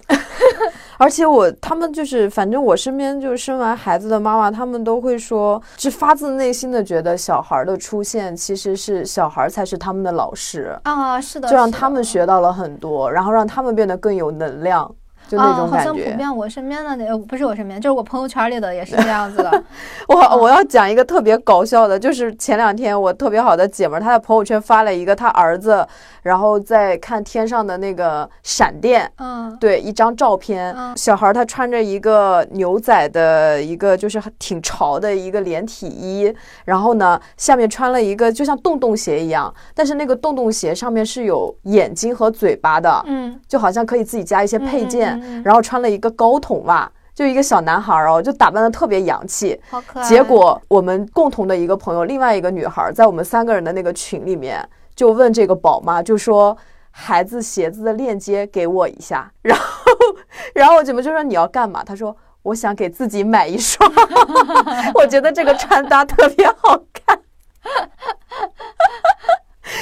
[0.97, 14.91] 而且我他们就是，反正我身边就是生完孩子的妈妈，他们都会说，是发自内心的觉得小孩的出现其实是小孩才是他们的老师啊，是的，就让他们学到了很多，然后让他们变得更有能量。
[15.27, 19.63] 就那种感觉，好像普遍我身边的那不是我身边，就是我朋友圈里的也是这样子的。
[20.07, 25.85] 我我要讲一个特别搞笑的，就是前两天我特别好的姐们儿，她在朋友圈发了一个她儿子，
[26.23, 30.75] 然后在看天上的那个闪电，嗯，对，一张照片。
[30.95, 36.33] 小孩他穿着一个牛仔的一个就是挺潮的一个连体衣，
[36.65, 45.16] 然后呢下面穿了一个就像洞洞鞋一样，但是那个洞洞鞋上面是有眼睛和嘴巴的，嗯，就好像可以自己加一些配件。
[45.43, 50.07] 然后穿了一个高筒袜，就一个小男孩哦，就打扮的特别洋气，好可爱。
[50.07, 56.55] 结果我们共同的一个朋友，另外一个女孩，在我们三个人的那个群里面，就问这个宝妈，就说
[56.91, 59.31] 孩子鞋子的链接给我一下。
[59.41, 59.91] 然后，
[60.53, 61.83] 然后我姐妹就说你要干嘛？
[61.83, 63.91] 她说我想给自己买一双，
[64.95, 67.19] 我觉得这个穿搭特别好看。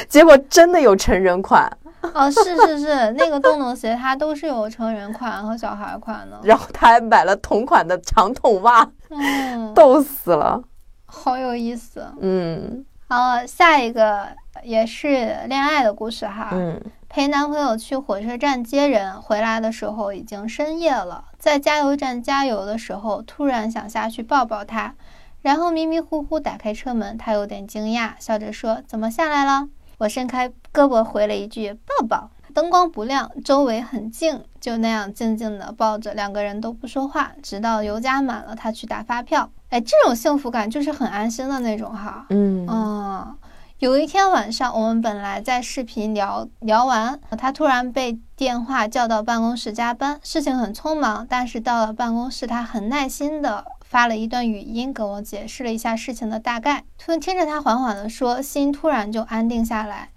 [0.07, 1.71] 结果真的有成人款。
[2.13, 6.39] 哦，是是是，那个洞洞鞋它都是有成人款和小孩款的。
[6.43, 10.61] 然后他还买了同款的长筒袜， 嗯，逗死了，
[11.05, 12.05] 好有意思。
[12.19, 14.27] 嗯，好，下一个
[14.63, 16.49] 也是恋爱的故事哈。
[16.51, 24.95] 嗯，陪男朋友去火车站接人，回来的时候已经深夜了，在加油站加油的时候，突然想下去抱抱他，
[25.41, 32.29] 然后迷迷糊糊打开车门，他有点惊讶，笑着说：“怎么下来了？”我伸开胳膊回了一句“抱抱”。
[32.53, 39.49] 灯光不亮，周围很静，就那样静静的抱着，两个人都不说话，直到油加满了，他去打发票。
[39.69, 42.25] 哎，这种幸福感就是很安心的那种哈。
[42.29, 43.35] 嗯
[43.79, 51.27] 有一天晚上，我们本来在视频聊聊完，他突然被电话叫到办公室加班，事情很匆忙。
[51.29, 53.65] 但是到了办公室，他很耐心的
[53.95, 56.83] 发了一段语音给我解释了一下事情的大概。
[56.97, 60.09] 突然听着他缓缓的说，心突然就安定下来。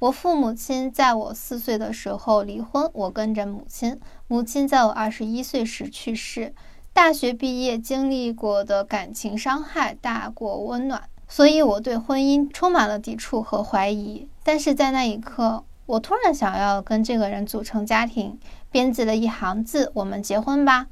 [0.00, 4.00] 我父母亲在我四岁的时候离婚，我跟着母亲。
[4.26, 6.52] 母亲在我二十一岁时去世。
[6.92, 11.00] 大学毕业经历过的感情伤害大过温暖。
[11.28, 18.40] 所以我对婚姻充满了抵触和怀疑，但是在那一刻，我突然想要跟这个人组成家庭，
[18.72, 20.88] 编辑了一行字：“我们结婚吧。”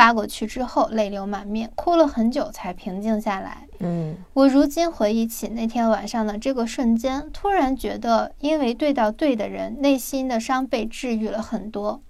[0.00, 3.66] 发过去之后，泪流满面，哭了很久才平静下来。
[3.80, 12.00] 嗯，我如今回忆起那天晚上的这个瞬间，突然觉得，因为对到对的人，内心的伤被治愈了很多。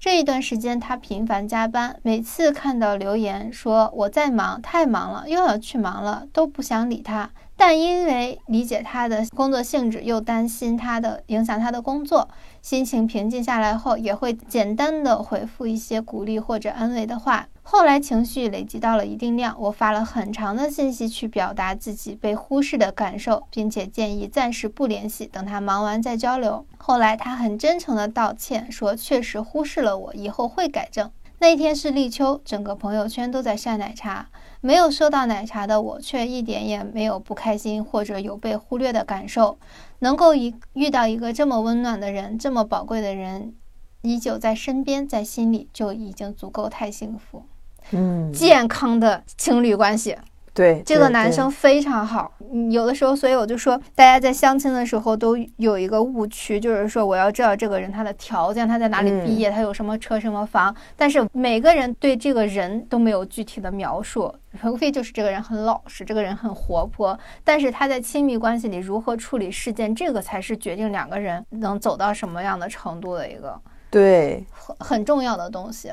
[0.00, 7.30] 这一段时间，他频繁加班，每次看到留言说我在忙，太忙了，又要去忙了，都不想理他。
[7.66, 12.28] 但因为理解他的工作性质，又担心他的影响他的工作，
[12.60, 17.48] 心情平静下来后，也会简单的回复一些鼓励或者安慰的话。
[17.62, 26.66] 后来情绪累积到了一定量，我发了很长的信息去表达自己被忽视的感受，并且建议暂时不联系，等他忙完再交流。
[26.76, 31.10] 后来他很真诚的道歉，说确实忽视了我，以后会改正。
[31.38, 34.28] 那天是立秋，整个朋友圈都在晒奶茶，
[34.64, 39.58] 没有收到奶茶的我却一点也没有不开心或者有被忽略的感受。
[39.98, 43.52] 能够一遇到一个这么温暖的人，这么宝贵的人，
[44.00, 47.44] 依旧在身边，在心里就已经足够太幸福。
[47.90, 50.16] 嗯，健康的情侣关系，
[50.54, 52.32] 对这个男生非常好。
[52.70, 60.72] 有的时候，所以我就说，大家在相亲的时候都有一个误区，就是说我要知道这个人他的条件，他在哪里毕业，他有什么车什么房。
[60.96, 64.32] 但是每个人对这个人都没有具体的描述，
[64.62, 67.18] 无非就是这个人很老实，这个人很活泼。
[67.42, 75.90] 但是他在亲密关系里如何处理事件，这个才是决定两个人能走到什么样的程度的一个对很很重要的东西。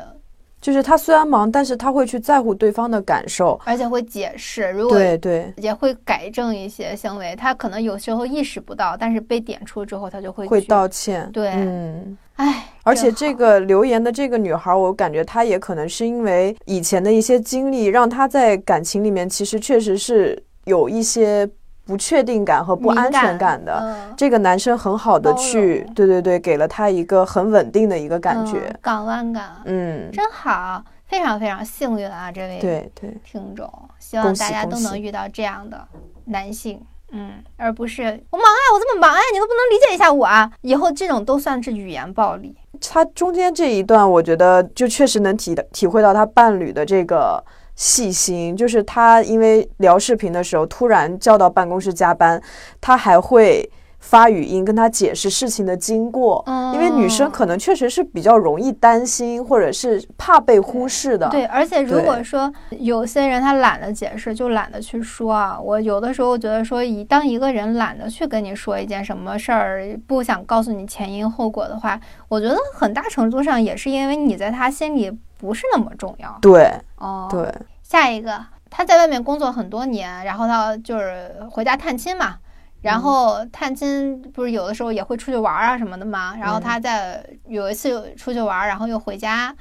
[0.61, 4.69] 就是他虽然忙，但是他会去在乎对方的感受，而且会解释。
[4.69, 7.35] 如果对对，也会改正一些行为。
[7.35, 11.27] 他可能有时候意识不到，但是被点出之后，他就会会道歉。
[11.33, 21.49] 对，嗯，哎，而且这个留言的这个女孩，我感觉她也可能是因为以前的一些经历，让她在感情里面其实确实是有一些。
[21.91, 33.13] 不确定感和不安全感的这个男生很好的去，对对对，给了他一个很稳定的一个感觉，港湾感，嗯，真好，非常非常幸运啊，这位对对。
[33.25, 33.69] 听众，
[33.99, 35.85] 希望大家都能遇到这样的
[36.23, 36.81] 男性，
[37.11, 42.55] 嗯，而不是我忙啊，我这么忙啊，你都不能理解一下我啊，以后这种都算是语言暴力。
[42.79, 47.43] 他中间这一段，我觉得就确实能体体会到他伴侣的这个。
[47.75, 52.41] 细心，就是他因为聊视频的时候突然叫到办公室加班，
[52.79, 53.67] 他还会
[53.99, 56.43] 发语音跟他解释事情的经过。
[56.47, 61.29] 嗯，因为女生可能确实是比较容易担心或者是怕被忽视的。
[61.29, 65.59] 对，而且如果说有些人他懒得解释，就懒得去说啊。
[65.59, 75.11] 我有的时候觉得说，以当一个人懒得去跟你说一件什么事儿，不想告诉你前因后果的话，我觉得很大程度上也是因为你在他心里。
[75.41, 82.37] 不是那么重要，对，哦，对，下一个，他在外面工作很多年，然后他就是回家探亲嘛，
[82.81, 89.55] 然后探亲不是有的时候也会出去玩啊什么的嘛，然后他在有一次出去玩，然后又回家，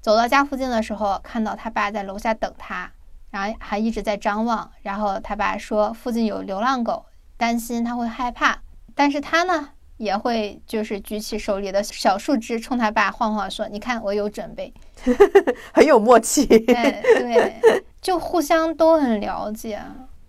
[0.00, 2.90] 走到家附近的时候，看到他爸在楼下等他，
[3.30, 7.04] 然后还一直在张望，然后他爸说附近有流浪狗，
[7.36, 8.60] 担心他会害怕，
[8.94, 9.68] 但是他呢？
[9.98, 14.72] 也会就是举起手里的小树枝，冲他爸晃晃，说：“你看，我有准备，
[15.72, 19.80] 很有默契。”对对，就互相都很了解。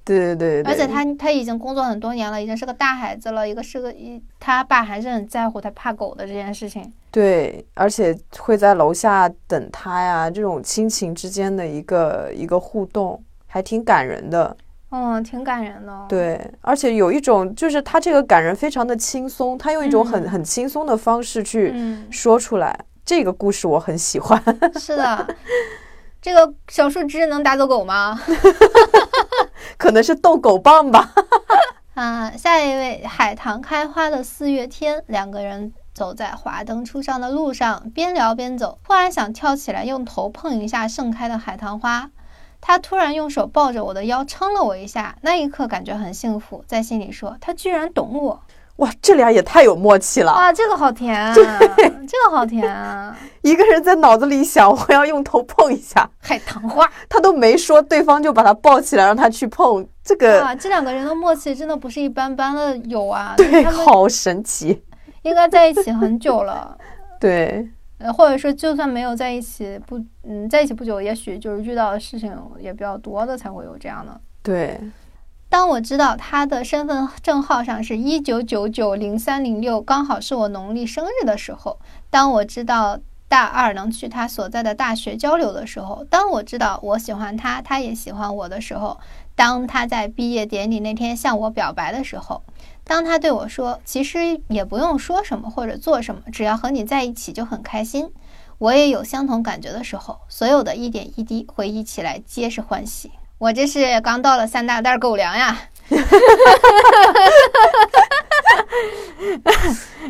[0.04, 6.92] 对对对，而且他他已经工作很多年了，已经是个大孩子了，一个是个一，他爸还是很在乎他怕狗的这件事情。
[7.12, 14.58] 对，而且会在楼下等他呀，这种亲情之间的一个一个互动，还挺感人的。
[14.92, 16.06] 嗯，挺感人的。
[16.10, 21.74] 对，而且有一种就是他这个感人非常的轻松，他用一种很很轻松的方式去
[22.10, 22.78] 说出来。
[23.06, 24.42] 这个故事我很喜欢。
[24.80, 25.36] 是的，
[26.22, 28.20] 这个小树枝能打走狗吗？
[29.78, 31.12] 可能是逗狗棒吧。
[31.94, 42.10] 啊，下一位，海棠开花的四月天，两个人走在华灯初上的路上，边聊边走，突然想跳起来用头碰一下盛开的海棠花。
[42.62, 48.42] 他突然用手抱着我的腰，撑了我一下，那一刻感觉很幸福，在心里说：“他居然懂我，
[48.78, 53.18] 哇，这俩也太有默契了哇，这个好甜啊，这个好甜啊！
[53.42, 64.84] 一个人在脑子里想，我要用头碰一下海棠花，他都没说，对方就把他抱起来，让他去碰，这个啊，这两个人的默契真的不是一般般的有啊，对，好神奇。
[65.24, 66.78] 应该在一起很久了。
[67.20, 67.70] 对，
[68.00, 74.20] 呃，或者说就算没有在一起不，嗯，在一起不久，也许就是遇到的事情也比较多的，才会有这样的。
[74.42, 74.80] 对，
[75.50, 81.78] 当我知道他的身份证号上是一九九九零三零六，刚好是我农历生日的时候；
[82.10, 82.98] 当我知道
[83.28, 88.98] 大二能去他所在的大学交流的时候；当我知道我喜欢他，他也喜欢我的时候；
[89.36, 92.42] 当他在毕业典礼那天向我表白的时候；
[92.90, 98.12] 当他对我说：“其实也不用说什么或者做什么，只要和你在一起就很开心。”
[98.58, 103.12] 我也有相同感觉的时候，所有的一点一滴回忆起来皆是欢喜。
[103.38, 105.56] 我这是刚到了三大袋狗粮呀，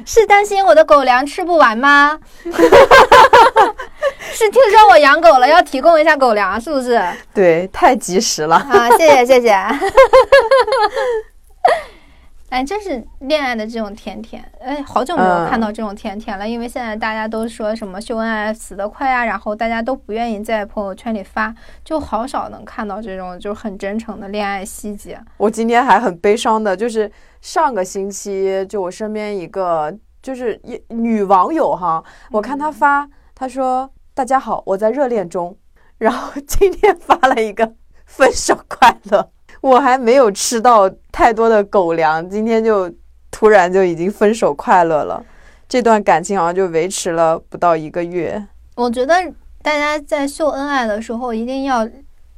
[0.05, 2.17] 是担心我的狗粮吃不完吗？
[4.31, 6.99] 是听说我养狗了，要提供一下狗粮，是不是？
[7.33, 8.55] 对，太及时了。
[8.55, 9.53] 啊，谢谢谢谢。
[12.49, 16.49] 哎，真是恋爱的这种甜甜，哎，好久没有看到这种甜甜了。
[16.49, 21.53] 因为现在大家都说什么秀恩爱死得快啊，然后大家都不愿意在朋友圈里发，
[21.85, 25.19] 就好少能看到这种就是很真诚的恋爱细节。
[25.37, 35.55] 我今天还很悲伤的，就是上个星期，就我身边一个就是一女网友哈，我看她发，她说大家好，我在热恋中，
[35.99, 37.75] 然后今天发了一个
[38.07, 39.29] 分手快乐。
[39.61, 42.91] 我还没有吃到太多的狗粮，今天就
[43.29, 45.23] 突然就已经分手快乐了。
[45.67, 48.43] 这段感情好像就维持了不到一个月。
[48.75, 49.13] 我觉得
[49.61, 51.87] 大家在秀恩爱的时候一定要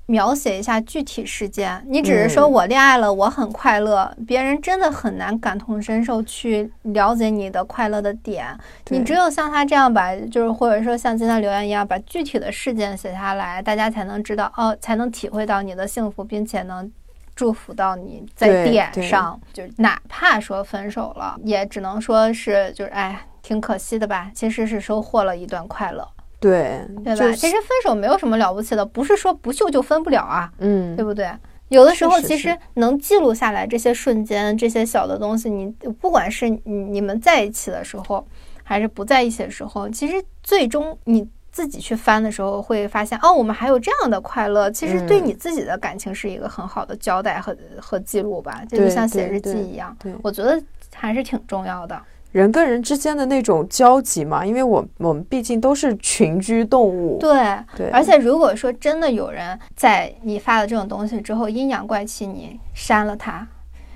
[0.07, 1.81] 描写一下具体事件。
[1.87, 8.47] 你只是说我恋爱了，我很快乐，别人真的很难感同身受去了解你的快乐的点。
[8.89, 16.91] 你只有像他这样把，就是或者说像今天留言一样，把具体的事件写下来，大家才能知道哦，才能体会到你的幸福，并且能。
[17.35, 24.31] 祝福到你在点上，就是哪怕说分手了，也只能说是就是哎，挺可惜的吧。
[24.33, 26.07] 其实是收获了一段快乐，
[26.39, 27.31] 对对吧？
[27.31, 31.29] 其实分手没有什么了不起的，不是说不秀就分不了啊，嗯，对不对？
[31.69, 35.67] 有的时候其实能记录下来这些瞬间，这些小的东西，你
[35.99, 38.27] 不管是你你们在一起的时候，
[38.63, 41.27] 还是不在一起的时候，其实最终你。
[41.51, 44.71] 自己去翻的时候，会发现哦，我们还有这样的快乐。
[44.71, 49.95] 其实对你自己的感情是一个很好的交代和和记录吧，这就像写日记一样。
[49.99, 50.61] 对，我觉得
[50.93, 52.01] 还是挺重要的。
[52.31, 57.17] 人跟人之间的那种交集嘛，因为我我们毕竟都是群居动物。
[57.19, 57.89] 对对。
[57.89, 63.45] 而且如果说真的有人在你发了这种东西之后阴阳怪气你删了他，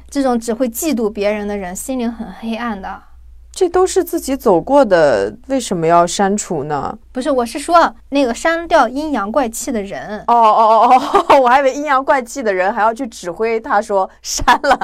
[0.10, 3.02] 这种只会嫉妒别人的人，心灵很黑暗的。
[3.56, 6.96] 这都是自己走过的，为什么要删除呢？
[7.14, 10.20] 不是，我是说那个删掉阴阳怪气的人。
[10.28, 14.78] 哦哦哦哦，我还以为阴阳怪气的人还要去指挥他说删了。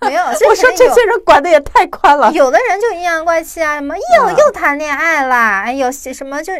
[0.00, 2.32] 没有， 我说这些人管的也太宽了。
[2.32, 6.52] 有的人就阴阳怪气啊，什么又又谈恋爱啦，哎呦，什么就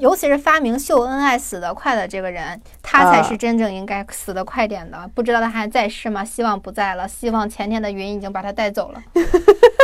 [0.00, 5.08] 尤其是发明秀恩爱死得快的这个人，他才是真正应该死得快点的。
[5.14, 6.24] 不知道他还在世吗？
[6.24, 9.00] 希望不在了，希望前天的云已经把他带走了。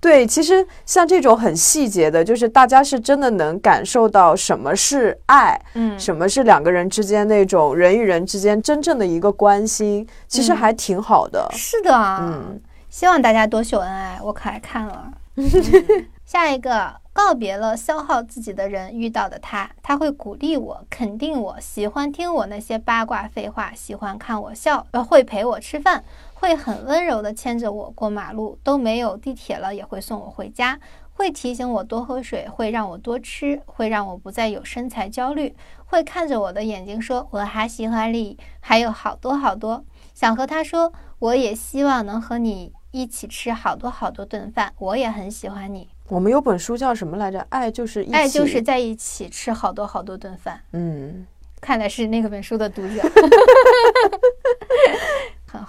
[0.00, 11.46] 对，其实像这种很细节的，就是大家是真的能感受到什么是爱，嗯，什么是两个人之间那种人与人之间真正的一个关心，其实还挺好的。
[11.52, 15.12] 是的，嗯，希望大家多秀恩爱，我可爱看了。
[16.24, 26.04] 下一个，告别了消耗自己的人，遇到的他，他会鼓励我，肯定我，喜欢听我那些八卦废话，喜欢看我笑，呃，会陪我吃饭。
[26.40, 30.80] 会很温柔地牵着我过马路，都没有地铁了也会送我回家，
[31.12, 39.84] 会提醒我多喝水，会让我多吃，会让我不再有身材焦虑，会看着我的眼睛说我还喜欢你，还有好多好多
[40.14, 45.90] 想和他说，我也希望能和你一起吃好多好多顿饭，我也很喜欢你。
[46.08, 47.46] 我们有本书叫什么来着？
[47.50, 50.58] 爱就是爱就是在一起吃好多好多顿饭。
[50.72, 51.26] 嗯，
[51.60, 53.02] 看来是那个本书的读者。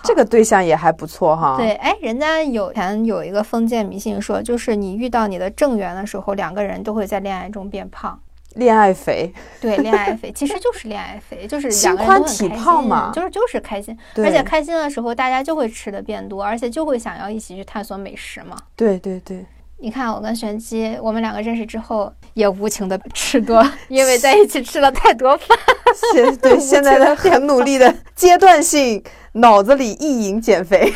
[0.04, 1.56] 这个对象也还不错哈。
[1.58, 8.20] 对，哎，人家有前有一个封建迷信说，就是你遇到你的正缘的时候，两个人都会在恋爱中变胖，
[8.56, 9.34] 恋爱肥。
[9.60, 18.56] 对，恋爱肥 其实就是恋爱肥， 就是两个人体胖嘛，就是就是开心，而且开心的时候大家就会吃的变多，而且就会想要一起去探索美食嘛。
[18.76, 19.46] 对对对，
[19.82, 25.58] 你看我跟玄机，我们两个认识之后也无情的吃多， 因为在一起吃了太多饭。
[26.14, 29.04] 现对 现在的很努力的阶段性。
[29.34, 30.94] 脑子里意淫减肥，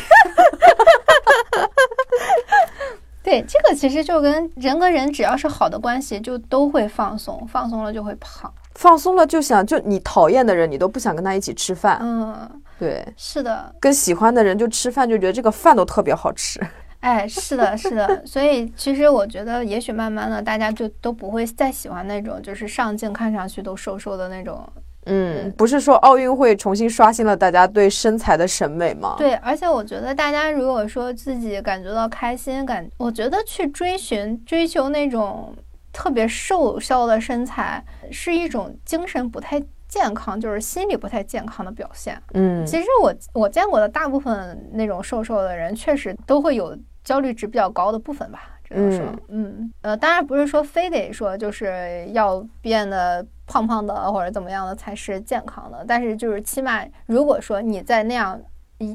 [3.24, 11.98] 对这个其实就跟人跟人只要是好的关系，就都会放松，放松了就会胖，放松了就想就你讨厌的人，你都不想跟他一起吃饭。
[12.02, 12.46] 嗯，
[12.78, 16.60] 对，是的，跟喜欢的人就吃饭，就觉得这个饭都特别好吃。
[17.06, 24.68] 哎，是的，是的，所以其实我觉得，也许慢慢的，大家就都不会再喜欢那种就是上镜看上去都瘦瘦的那种。
[25.04, 29.14] 嗯，不是说奥运会重新刷新了大家对身材的审美吗？
[29.16, 35.54] 对，而且我觉得大家如果说自己感觉到开心，感，我觉得去追寻、追求那种
[35.92, 42.20] 特别瘦削的身材，是一种精神不太健康，就是心理不太健康的表现。
[42.34, 46.76] 嗯，其实我我见过的大部分那种瘦瘦的人，确实都会有
[47.06, 48.50] 焦虑值比较高的部分吧。
[48.62, 53.26] 只能说，嗯，呃，当然不是说非得说就是要变得。
[53.48, 58.36] 胖胖的或者怎么样的才是健康的，但是就是起码，如果说你在那样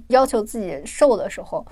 [0.09, 1.65] 要求自己瘦的时候，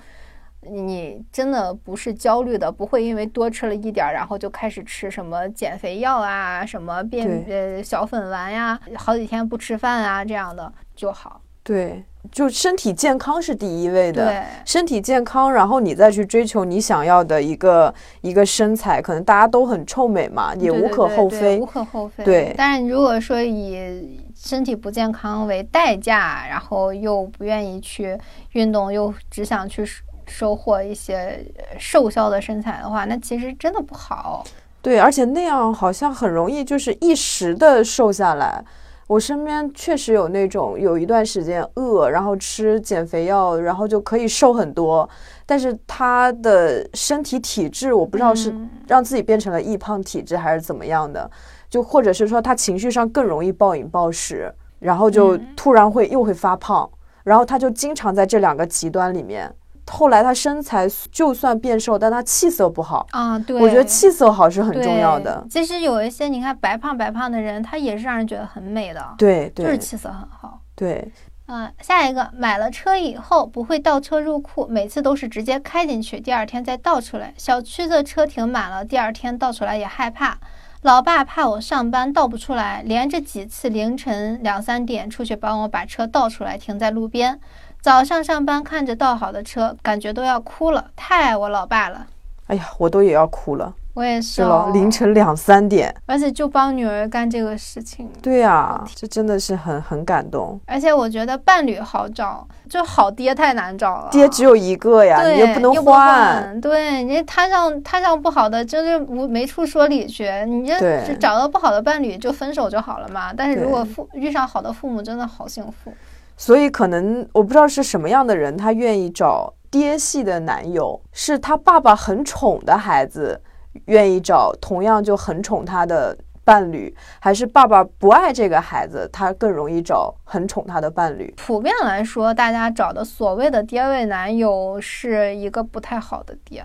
[0.62, 11.42] 你真的不是焦虑的，不会因为多吃了一点儿，然后就开始吃什么减肥药啊，什么变呃小粉丸呀，好几天不吃饭啊这样的就好。
[11.62, 12.02] 对。
[12.30, 22.22] 就身体健康是第一位的，对，身体健康，然后你再去追求你想要的一个一个身材，可能大家都很臭美嘛，也无可厚非，无可厚非。
[22.22, 28.18] 对，但是如果说以身体不健康为代价，然后又不愿意去
[28.52, 29.84] 运动，又只想去
[30.26, 31.44] 收获一些
[31.78, 34.44] 瘦削的身材的话，那其实真的不好。
[34.82, 38.64] 对，而且那样好像很容易就是一时的瘦下来。
[39.10, 45.08] 我身边确实有那种有一段时间饿，然后吃减肥药，然后就可以瘦很多，
[45.44, 48.54] 但是他的身体体质我不知道是
[48.86, 51.28] 让自己变成了易胖体质还是怎么样的，
[51.68, 56.88] 就或者是说他情绪上更容易暴饮暴食，然后就突然会又会发胖，
[57.24, 59.52] 然后他就经常在这两个极端里面。
[59.90, 63.38] 后来他身材就算变瘦，但他气色不好啊。
[63.38, 65.44] 对，我觉得气色好是很重要的。
[65.50, 69.04] 其实有一些你看白胖白胖的人，他也是让人觉得很美的。
[69.18, 70.60] 对，就是气色很好。
[70.74, 71.10] 对，
[71.48, 77.34] 嗯，下一个买了车以后不会倒车入库，每次都是直接开进去，第二天再倒出来。
[77.36, 80.38] 小区的车停满了，第二天倒出来也害怕。
[80.82, 87.38] 老爸怕我上班倒不出来，连着几次凌晨两三点出去帮我把车倒出来，停在路边。
[87.82, 92.06] 早上上班看着倒好的车，感觉都要哭了，太爱我老爸了。
[92.48, 93.72] 哎呀，我都也要哭了。
[93.94, 98.08] 我也是了，凌晨两三点，而且就帮女儿干这个事情。
[98.22, 100.58] 对呀，这真的是很很感动。
[100.66, 104.08] 而且我觉得伴侣好找，就好爹太难找了。
[104.10, 106.60] 爹只有一个呀，你又不能换。
[106.60, 110.30] 对你摊上摊上不好的，真是无没处说理去。
[110.46, 113.32] 你这找到不好的伴侣就分手就好了嘛。
[113.36, 115.92] 但是如果父遇上好的父母，真的好幸福。
[116.40, 123.38] 所以可能我不知道是什么样的人，他愿意找爹系的男友，是他爸爸很宠的孩子，
[123.84, 131.30] 愿意找同样就很宠他的伴侣，还是爸爸不爱这个孩子，他更容易找很宠他的伴侣？
[131.36, 136.64] 普遍来说，大家找的所谓的爹味男友是一个不太好的爹，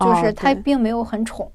[0.00, 1.50] 就是他并没有很宠，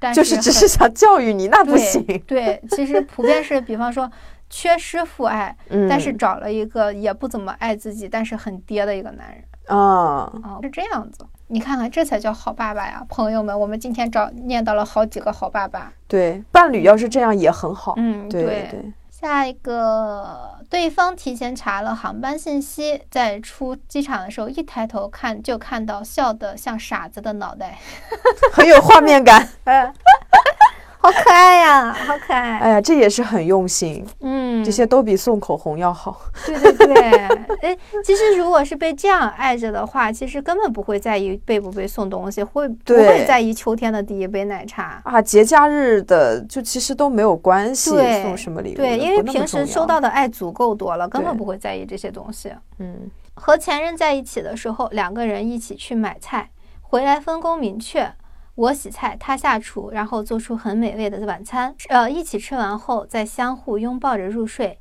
[0.00, 2.04] 但是就是只是想教育你，那不行。
[2.26, 4.10] 对，其实普遍是，比方说。
[4.56, 5.56] 缺失父爱，
[5.90, 11.26] 但是找了一个也不怎么爱自己，但是很爹的一个男人啊，哦，是这样子。
[11.48, 13.58] 你看看，这才叫好爸爸呀，朋友们。
[13.58, 15.92] 我们今天找念到了好几个好爸爸。
[16.06, 17.94] 对，伴侣要是这样也很好。
[17.96, 18.92] 嗯，对对。
[19.10, 27.76] 下一个，对方提前查了航班信息，在出机场的时候一抬头看，就看到笑得像傻子的脑袋，
[28.54, 29.48] 很有画面感。
[31.04, 32.58] 好可爱呀， 好可爱！
[32.60, 36.18] 哎呀，这也是很用心，嗯，这些都比送口红要好。
[36.46, 36.94] 对对对，
[37.60, 45.20] 哎，其实如果是被这样爱着的话，其实根本不会在意被不被送东西，会不会在意秋天的第一杯奶茶啊？
[45.20, 47.90] 节假日的就其实都没有关系，
[48.22, 48.76] 送什么礼物？
[48.76, 52.50] 对，因为平时收到的爱足够多了，根本不会在意这些东西。
[52.78, 56.48] 嗯，和前任在一起的时候，两个人一起去买菜，
[56.80, 58.10] 回来分工明确。
[58.56, 61.74] 我洗菜，他下厨，然后做出很美味的晚餐。
[61.88, 64.78] 呃，一起吃完后，再相互拥抱着入睡。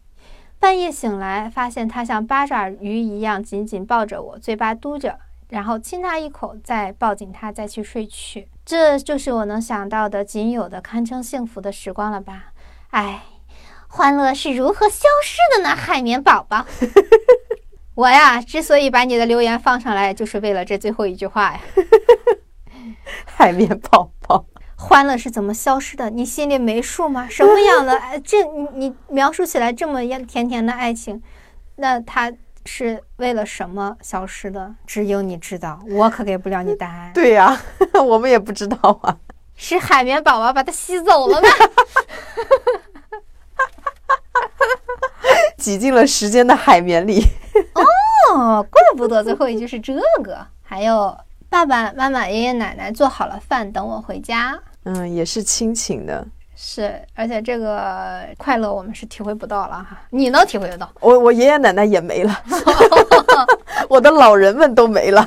[0.59, 5.17] 半夜醒来，发现他像八爪鱼一样紧紧抱着我，嘴巴嘟着，
[5.49, 8.47] 然后亲他一口，再抱紧他，再去睡去。
[8.63, 12.53] 这就是我能想到的仅有的堪称幸福的时光了吧？
[12.91, 13.23] 哎，
[13.87, 15.75] 欢乐是如何消失的呢？
[15.75, 16.65] 海绵宝宝，
[17.95, 21.59] 我呀，之所以把你的留言放上来，就是为了这最后一句话呀。
[23.25, 24.45] 海绵宝宝，
[24.75, 26.09] 欢乐是怎么消失的？
[26.09, 27.27] 你心里没数吗？
[27.29, 28.19] 什么样的爱？
[28.23, 31.21] 这你你描述起来这么样甜甜的爱情，
[31.77, 32.31] 那它
[32.65, 34.75] 是为了什么消失的？
[34.85, 37.11] 只有你知道，我可给不了你答案。
[37.15, 37.61] 对呀，
[38.05, 39.17] 我们也不知道啊。
[39.55, 41.47] 是海绵宝宝把它吸走了吗？
[45.57, 47.23] 挤进了时间的海绵里。
[47.73, 47.83] 哦。
[48.33, 49.93] 哦，怪不得最后一句是这
[50.23, 50.45] 个。
[50.63, 51.15] 还有
[51.53, 54.59] 爸爸妈妈、爷爷奶奶做好了饭等我回家。
[54.85, 56.25] 嗯，也是亲情的。
[56.55, 60.89] 是，而且这个快乐我们是体会不到了哈，你能体会得到？
[60.99, 62.35] 我我爷爷奶奶也没了，
[63.87, 65.21] 我的老人们都没了。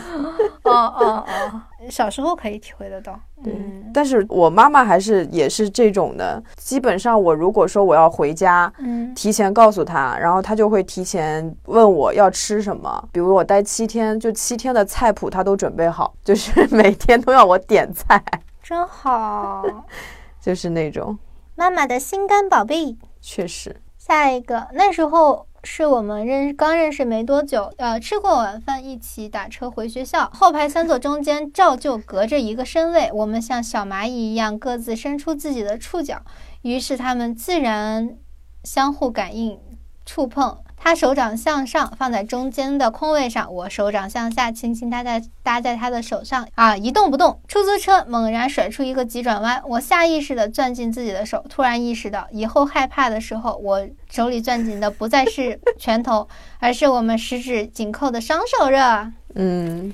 [0.65, 3.19] 哦 哦哦，小时候可以体会得到。
[3.43, 3.53] 对，
[3.93, 6.43] 但是我妈妈还是也是这种的。
[6.57, 13.09] 基本上我如果说我要回家，嗯，提前告诉她，然后她就会提前问我要吃什么。
[13.13, 18.23] 比如我待七天，就七天的菜谱她都准备好， 就是每天都要我点菜。
[18.63, 19.65] 真好，
[20.41, 21.17] 就是那种。
[21.55, 23.77] 妈妈的心肝宝贝，确实。
[23.99, 36.23] 下一个，那时候是我们认刚认识没多久，呃，吃过晚饭一起打车回学校，后排三座中间照旧隔着一个身位，我们像小蚂蚁一样各自伸出自己的触角，
[36.63, 38.17] 于是他们自然
[38.63, 39.59] 相互感应、
[40.07, 40.57] 触碰。
[40.77, 47.41] 他手掌向上放在中间的空位上，我手掌向下轻轻搭在搭在他的手上啊，一动不动。
[47.49, 56.29] 出租车猛然甩出一个急转弯，我下意识地攥紧自己的手，突然意识到以后害怕的时候，我手里攥紧的不再是拳头，
[56.61, 59.11] 而是我们十指紧扣的双手热。
[59.35, 59.93] 嗯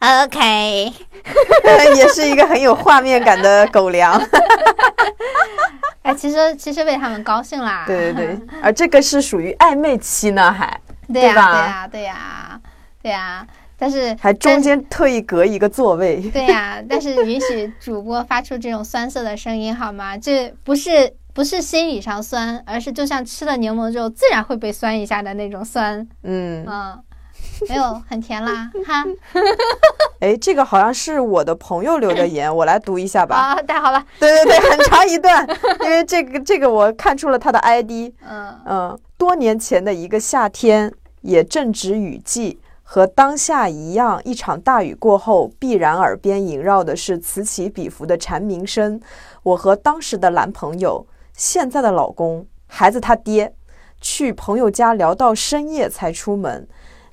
[0.00, 0.92] ，OK，
[1.96, 4.20] 也是一个很有画面感的狗粮。
[6.02, 7.84] 哎，其实其实为他们高兴啦。
[7.86, 10.80] 对对对，而这个是属于暧昧期呢，还
[11.12, 12.60] 对呀对呀对呀
[13.02, 13.46] 对呀，
[13.78, 16.20] 但是还中间特意隔一个座位。
[16.30, 20.16] 对呀，但是允许主播发出这种酸涩的声音好吗？
[20.16, 26.08] 这不是不是心理上酸，而是就像吃了柠檬之后自然会被酸一下的那种酸。
[26.22, 26.98] 嗯嗯。
[27.68, 29.04] 没有很甜啦，哈。
[30.20, 33.36] 哎，这个好像是我的朋友留的言，我来读一下吧。
[33.36, 34.04] 啊，太好了。
[34.18, 35.46] 对对对，很长一段，
[35.82, 38.12] 因为这个这个我看出了他的 ID。
[38.28, 49.00] 嗯嗯，多年前的一个夏天，也正值雨季，和当下一样，一场大雨过后，必然耳边萦绕的是此起彼伏的蝉鸣声。
[49.42, 53.52] 我和当时的男朋友，现在的老公，孩子他爹，
[54.00, 56.68] 去朋友家聊到深夜才出门。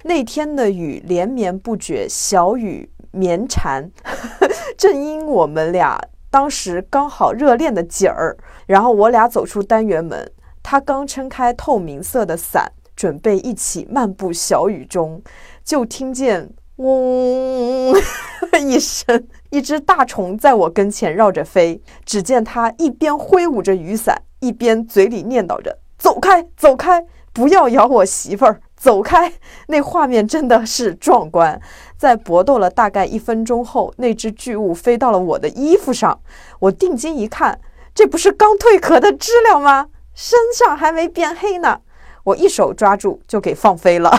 [0.08, 3.90] 那天的雨连绵不绝，小雨绵缠。
[4.78, 6.00] 正因我们俩
[6.30, 8.38] 当时刚好热恋的景儿，
[8.68, 10.32] 然后我俩走出单元门，
[10.62, 15.24] 他刚撑开透明色的伞，准备一起漫步小雨中，
[15.64, 17.92] 就听见嗡
[18.62, 21.82] 一声，一只大虫在我跟前绕着飞。
[22.06, 27.04] 只见他一边挥舞着雨伞，一边嘴里念叨着：“走开，走开，
[27.36, 29.34] 不要咬我媳妇儿。”走开！
[29.68, 31.60] 那画面真的是壮观。
[31.98, 36.20] 在搏斗了大概一分钟后，那只巨物飞到了我的衣服上。
[36.60, 37.60] 我定睛一看，
[37.96, 39.88] 这不是刚蜕壳的知了吗？
[40.14, 41.80] 身上还没变黑呢。
[42.26, 44.12] 我一手抓住，就给放飞了。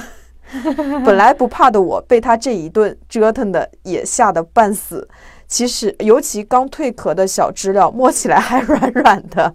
[1.05, 5.09] 本来不怕的我，被他这一顿折腾的也吓得半死。
[5.47, 9.55] 其实，尤其刚蜕壳的小知了，摸起来还软软的。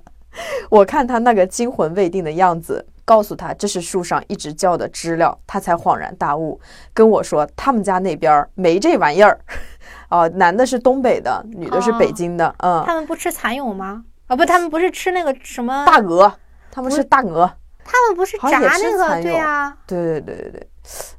[0.70, 2.86] 我看他那个惊魂未定的样子。
[3.12, 6.58] 告诉他这是树上一直叫的知了，他才恍然大悟，
[6.94, 9.38] 跟我说他们家那边没这玩意儿。
[10.08, 12.56] 哦， 男的是东北的，女的是北京的。
[12.60, 14.06] 嗯，他们不吃蚕蛹吗？
[14.28, 16.34] 啊，不，他们不是吃那个什么大鹅，
[16.72, 17.52] 他们是大鹅。
[17.84, 19.22] 他们不是炸那个？
[19.22, 20.68] 对呀，对对对对对，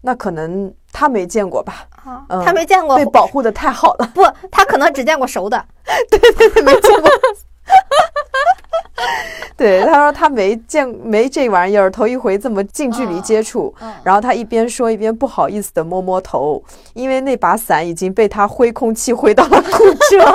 [0.01, 1.87] 那可能他没见过吧？
[2.07, 4.11] 啊，他没见过，被保护的太好了。
[4.15, 5.63] 不，他可能只见过熟的。
[6.09, 7.11] 对对对，没见过。
[9.57, 13.73] 对，他说他没见没这玩意儿，头一回这么近距离接触。
[14.03, 16.63] 然后他一边说一边不好意思的摸摸头，
[16.95, 19.71] 因为那把伞已经被他挥空气挥到了骨
[20.11, 20.35] 折。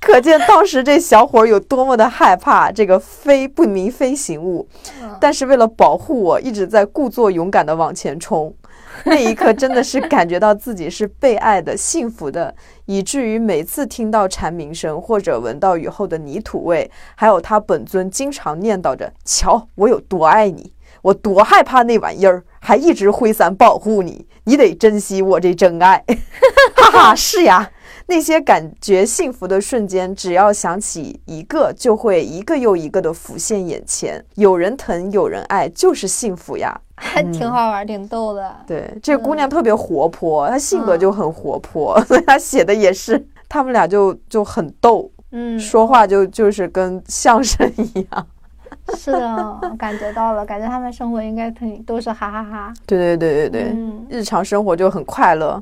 [0.00, 4.68] 可见当时这小伙有多么的害怕这个飞不明飞行物，
[5.20, 8.54] 但是为了保护我，一直在故作勇敢的往前冲。
[9.04, 12.54] 那一刻真的是感觉到自己是被爱的、幸福的，
[12.86, 20.72] 以至于每次听到蝉鸣声或者闻到雨后的泥土味，还有他本尊经常念叨着：“瞧我有多爱你，
[21.02, 26.04] 我多害怕那玩意儿，还一直挥伞保护你，你得珍惜我这真爱。”
[26.74, 27.70] 哈哈，是呀。
[28.08, 34.24] 那些感觉幸福的瞬间，只要想起一个，就会一个又一个的浮现眼前。
[34.36, 38.56] 有人疼，有人爱，就是幸福呀， 还挺好玩，挺逗的。
[38.66, 48.26] 对，这姑娘特别活泼，她性格就很活泼， 所以她写的也是，他们俩就就很逗，嗯，说话就就是跟相声一样。
[48.94, 52.72] 是的，感觉到了，感觉他们生活应该挺都是哈哈哈。
[52.86, 53.76] 对对对对对，
[54.08, 55.60] 日常生活就很快乐。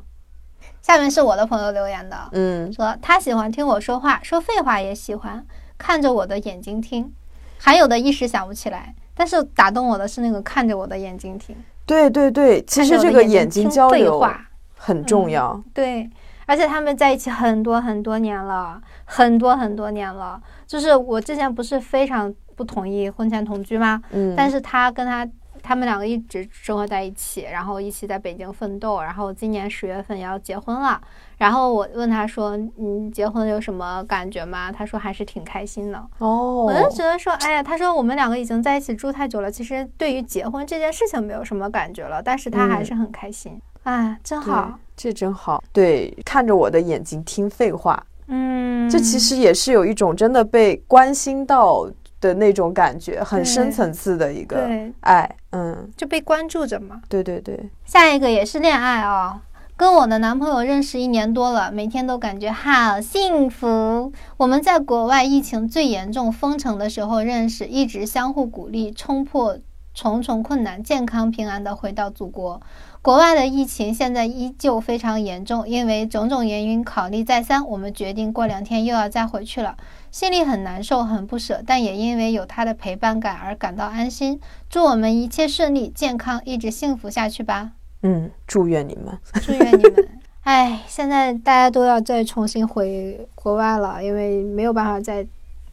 [0.84, 5.42] 下面是我的朋友留言的，嗯，说他喜欢听我说话，说废话也喜欢，
[5.78, 7.10] 看着我的眼睛听，
[7.56, 11.56] 还有的一时想不起来，但是打动我的是那个看着我的眼睛听，
[11.86, 15.58] 对对对，其实这个眼睛交流话很重要。
[15.72, 16.10] 对，
[16.44, 20.38] 而且他们在一起很多很多年了，很多很多年了。
[20.66, 24.02] 就是我之前不是非常不同意婚前同居吗？
[24.10, 25.26] 嗯，但是他跟他。
[25.66, 31.00] 他们两个一直生活在一起，然后一起在北京奋斗，然后今年十月份要结婚了。
[31.38, 43.58] 然后我问他说：“你结婚有什么感觉吗？”他说：“还是挺开心的。”哦，我就觉得说：“哎呀，他说我们两个已经在一起住太久了，其实对于结婚这件事情没有什么感觉了，但是他还是很开心。
[43.84, 45.64] 哎，真好，这真好。
[45.72, 51.88] 对，看着我的眼睛听废话，嗯，这其实也是有一种真的被关心到。
[52.24, 54.66] 的那种感觉，很深层次的一个
[55.00, 57.02] 爱，嗯，就被关注着嘛。
[57.06, 59.42] 对对对，下一个也是恋爱啊，
[59.76, 64.10] 跟我的男朋友认识一年多了，每天都感觉好幸福。
[64.38, 69.58] 我们在国外疫情最严重、封城的时候认识，一直相互鼓励，冲破
[69.92, 72.60] 重重困难，健康平安的回到祖国。
[73.02, 79.76] 国外的疫情现在依旧非常严重，因为种种原因考虑再三，我们决定过两天又要再回去了。
[80.14, 84.40] 心里很难受，很不舍，但也因为有他的陪伴感而感到安心。
[84.70, 87.72] 祝我们一切顺利、健康，一直幸福下去吧。
[88.02, 90.08] 嗯，祝愿你们，祝愿你们。
[90.42, 95.26] 哎，现在大家都要再重新回国外了，因为没有办法再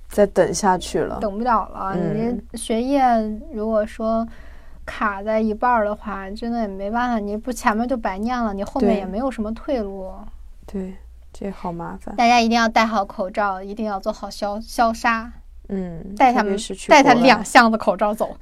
[0.09, 1.95] 再等下去了，等不了了。
[1.95, 3.03] 你学业
[3.53, 4.27] 如果说
[4.87, 10.11] 卡在一半的话，真的也没办法，你不前面就白念了，你后面也没有什么退路。
[10.65, 10.95] 对。
[11.33, 15.31] 这好麻烦，大家一定要戴好口罩，一定要做好消消杀。
[15.69, 16.57] 嗯，带他们
[16.89, 18.37] 带他两箱子口罩走。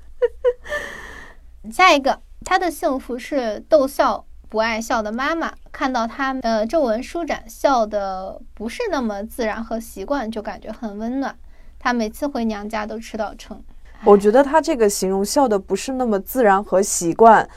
[1.72, 11.34] 下一个，他的幸福是逗笑不爱笑的妈妈，看到他呃皱纹舒展，笑的不是那么自然和习惯，就感觉很温暖。
[11.78, 13.62] 他每次回娘家都吃到撑。
[14.04, 17.48] 我觉得他这个形容笑的不是那么自然和习惯。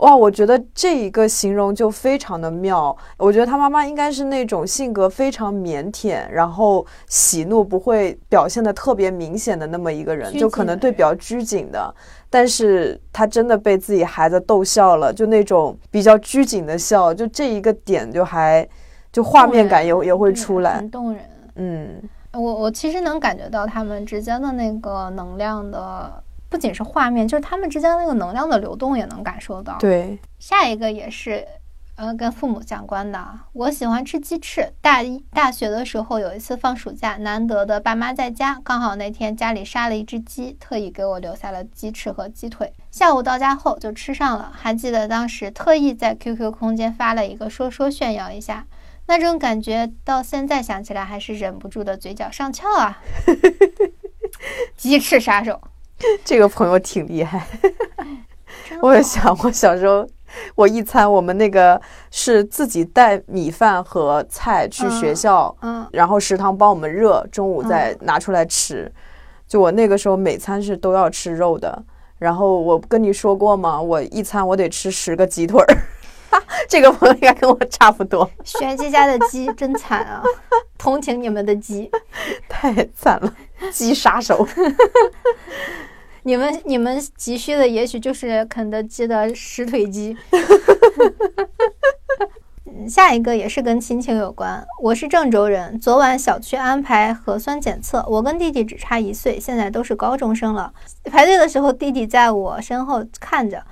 [0.00, 2.96] 哇，我觉得这一个形容就非常的妙。
[3.18, 11.94] 我觉得他妈妈应该是那种性格非常腼腆，然后喜怒不会表现的特别明显的那么一个人，就可能对比较拘谨的。
[12.30, 18.66] 但是他真的被自己孩子逗笑了，就那种比较拘谨的笑，就这一个点就还
[19.12, 21.20] 就画面感也也会出来，很动人。
[21.56, 26.22] 嗯，我我其实能感觉到他们之间的那个能量的。
[26.50, 29.78] 不仅是画面，就是他们之间那个能量的流动也能感受到。
[29.78, 31.46] 对，下一个也是，
[31.94, 33.24] 呃，跟父母相关的。
[33.52, 34.72] 我喜欢吃鸡翅。
[34.80, 42.72] 大一大学的时候有一次放暑假，难得的爸妈在家，刚好那天家里杀了一只鸡，特意给我留下了鸡翅和鸡腿。
[42.90, 48.66] 下午到家后就吃上了，还记得当时特意在 QQ 空间发了一个说说炫耀一下，
[49.06, 53.00] 那种感觉到现在想起来还是忍不住的嘴角上翘啊！
[54.76, 55.60] 鸡翅杀手。
[56.24, 57.46] 这个朋友挺厉害，
[58.80, 60.06] 我也想，我小时候，
[60.54, 61.80] 我一餐我们那个
[62.10, 68.90] 是自己带米饭和菜去学校，嗯，然后食堂帮我们热，中午再拿出来吃。
[69.46, 71.82] 就我那个时候每餐是都要吃肉的，
[72.18, 73.80] 然后我跟你说过吗？
[73.80, 75.66] 我一餐我得吃十个鸡腿儿。
[76.68, 78.30] 这个朋友应该跟我差不多。
[78.44, 80.22] 玄机家的鸡真惨啊，
[80.78, 81.90] 同情你们的鸡，
[82.48, 83.34] 太惨了，
[83.72, 84.46] 鸡杀手。
[86.22, 90.16] 你们你们急需的也许就是肯德基的石腿鸡。
[92.88, 94.64] 下一个也是跟亲情有关。
[94.82, 100.72] 我是郑州人，昨晚小区安排核酸检测，我跟弟弟只差一岁，现在都是高中生了。
[101.04, 103.62] 排队的时候，弟弟在我身后看着，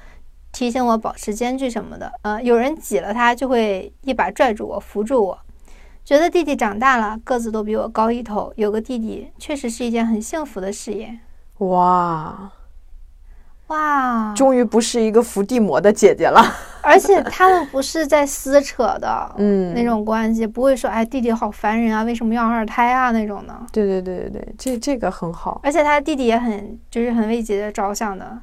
[0.52, 2.12] 提醒我保持间距什么的。
[2.22, 5.38] 呃，有人挤了他，就会一把拽住我，扶住我。
[6.04, 11.18] 觉得弟弟长大了，个子都比我高一头，有个弟弟确实是一件很幸福的事业。
[11.58, 12.50] 哇，
[13.66, 14.32] 哇！
[14.34, 16.40] 终于不是一个伏地魔的姐姐了，
[16.82, 23.54] 而且他们不是在撕扯的， 嗯，那种关系不会说，哎，弟弟好烦人啊，为什么要二胎啊那种的。
[23.72, 25.60] 对对对对对，这这个很好。
[25.64, 28.38] 而且他弟弟也很，就是很为姐姐着想的。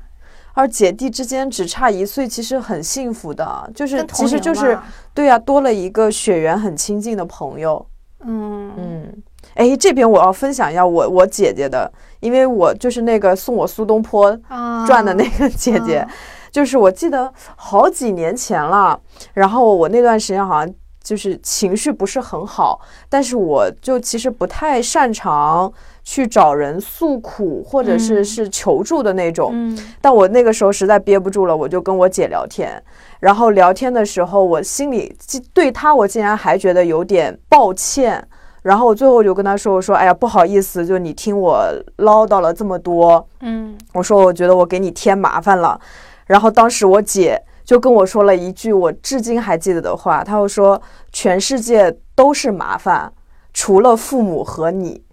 [0.53, 4.78] 而姐弟之间只差一岁，其实很幸福的，就是其实就是
[5.13, 7.86] 对呀，多了一个血缘很亲近的朋友。
[8.26, 9.24] 嗯嗯。
[9.55, 14.37] 哎，这边我要分享一下我我姐姐的，因为我就是那个送我苏东坡
[14.85, 16.05] 传的那个姐姐，
[16.51, 18.99] 就是我记得好几年前了，
[19.33, 25.71] 然后我那段时间好像就是情绪不是很好，但是我就其实不太擅长
[26.03, 29.53] 去找人诉苦或者是是求助的那种，
[30.01, 32.81] 但我那个时候实在憋不住了，我就跟我姐聊天，
[33.21, 35.15] 然后聊天的时候，我心里
[35.53, 38.27] 对她我竟然还觉得有点抱歉。
[38.66, 41.63] 然后我最后就跟他说：“我说，哎呀，不好意思，就你听我
[41.97, 45.80] 唠叨了这么多，嗯，我说我觉得我给你添麻烦了。”
[46.26, 50.82] 然后当时我姐就跟我说了一句我至今还记得的话，她就说
[51.13, 53.13] ：“全世界都是麻烦，
[53.53, 55.03] 除了父母和你。”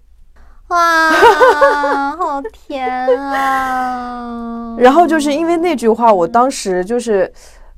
[0.68, 1.10] 哇，
[2.16, 2.88] 好甜
[3.20, 4.74] 啊！
[4.78, 7.30] 然后就是因为那句话，我当时就是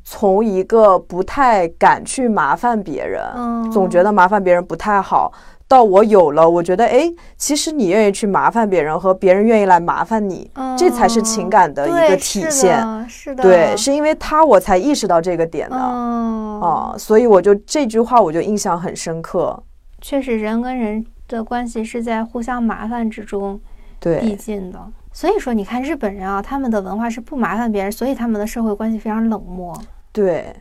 [0.04, 5.32] 从一个不太敢去麻烦别人，嗯总觉得麻烦别人不太好，
[5.66, 12.78] 到我有了，我觉得哎，其实你愿意去麻烦别人，和别人愿意来麻烦你，这才是情感的一个体现。
[12.78, 15.76] 是的，是的，对，是因为他我才意识到这个点的。
[15.76, 19.62] 嗯，啊，所以我就这句话我就印象很深刻。
[20.00, 23.58] 确实人跟人的关系是在互相麻烦之中
[23.98, 24.78] 递对，进的。
[25.12, 29.72] 所以说，你看日本人啊，他们的文化是不麻烦别人，所以他们的社会关系非常冷漠。
[30.12, 30.54] 对，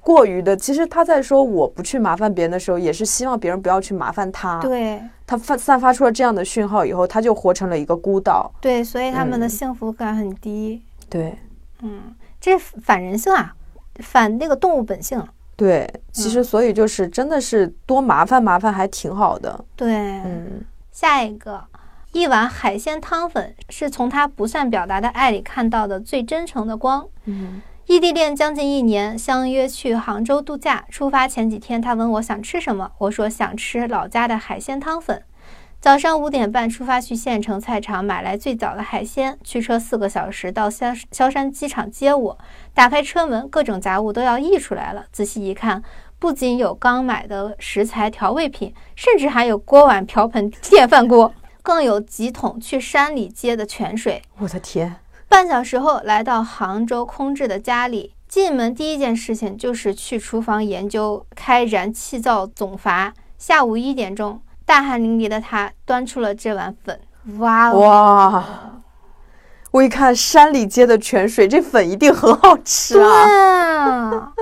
[0.00, 4.58] 过于的，其实他在说我不去麻烦别人的时候，也是希望别人不要去麻烦他。
[4.60, 8.50] 对他发散发出了这样的讯号以后，他就活成了一个孤岛。
[8.60, 10.82] 对，所以他们的嗯幸福感很低。
[11.10, 11.38] 对
[11.82, 13.54] 嗯，这反人性啊，
[13.96, 15.22] 反那个动物本性。
[15.56, 19.64] 对，其实所以就是真的是多麻烦麻烦还挺好的。
[19.76, 19.92] 对，
[20.24, 21.62] 嗯，下一个，
[22.12, 27.06] 一碗海鲜汤粉是从他不善表达的爱里看到的最真诚的光。
[27.24, 30.84] 嗯异地恋将近一年，相约去杭州度假。
[30.90, 35.22] 出发前几天，他问我想吃什么，我说想吃老家的海鲜汤粉。
[35.80, 42.38] 早上五点半出发去县城菜场买来最早的海鲜，驱车四个小时到萧萧山机场接我。
[42.74, 45.06] 打开车门，各种杂物都要溢出来了。
[45.10, 45.82] 仔细一看，
[46.18, 51.32] 不仅有刚买的食材、调味品，甚至还有锅碗瓢盆、电饭锅，
[51.62, 54.20] 更有几桶去山里接的泉水。
[54.40, 54.96] 我的天，
[55.28, 63.12] 半小时后，来到杭州空置的家里，进门第一件事情就是去厨房研究开燃气灶总阀。
[63.36, 66.98] 下午一点钟，大汗淋漓的他端出了这碗粉，
[67.38, 67.78] 哇哦！
[67.78, 68.44] 哇！
[69.70, 73.84] 我一看山里接的泉水，这粉一定很好吃啊！
[73.84, 74.32] 啊，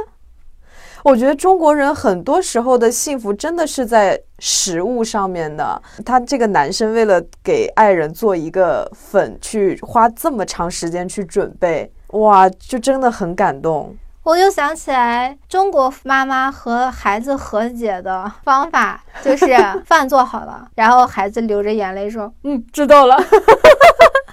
[1.06, 5.80] 我觉得中国人很多时候的幸福真的是在食物上面的。
[6.04, 13.96] 他这个男生为了给爱人做一个粉，去花这么长时间去准备，哇，就真的很感动。
[14.24, 19.46] 我就想起来，中国妈妈和孩子和解的方法就是
[19.86, 23.16] 饭做好了，然后孩子流着眼泪说嗯，知道了。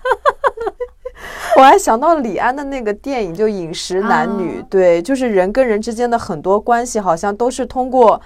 [1.58, 8.20] 我还想到李安的那个电影，就《饮食男女》啊对，就是人跟人之间的很多关系，好像都是通过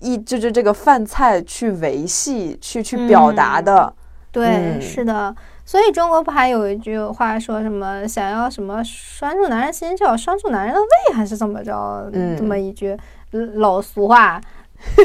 [0.00, 3.92] 一就是这个饭菜去维系、去去表达的。
[4.32, 5.34] ：“对，嗯是的。”
[5.66, 12.10] 所以中国不还有一句话说什么想要什么拴住男人心，就要拴住男人的胃，还是怎么着？
[12.12, 12.96] 嗯这么一句
[13.54, 14.40] 老俗话。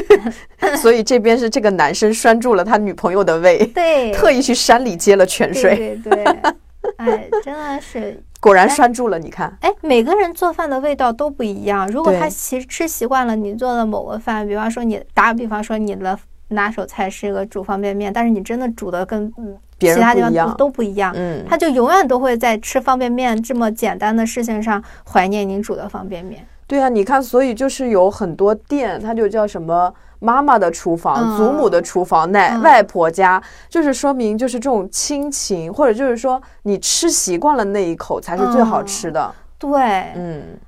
[0.76, 6.52] 所以这边是这个男生拴住了他女朋友的胃，对，特意去山里接了泉水， 对对对，
[6.98, 9.18] 哎，真的是 果然拴住了。
[9.18, 11.86] 你看，哎，每个人做饭的味道都不一样。
[11.88, 16.18] 如果他其吃习惯了你做的某个饭，比方说你打个比方说你的
[16.48, 20.56] 拿手菜是个煮方便面，但是你真的煮的跟嗯其他地方。
[20.56, 26.46] 都不一样，嗯，他就永远都会在吃方便面这么简单的事情上怀念你煮的方便面。
[26.66, 39.34] 对啊，你看，所以就是有很多店，它就叫什么妈妈的厨房、嗯祖母的厨房、奶、嗯外婆家，就是说明就是这种亲情，或者就是说你吃习惯了那一口才是最好吃的。
[39.58, 40.58] 对，嗯，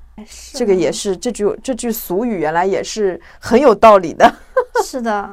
[0.53, 4.35] 这个也是这句这句俗语原来也是很有道理的。
[4.85, 5.31] 是的。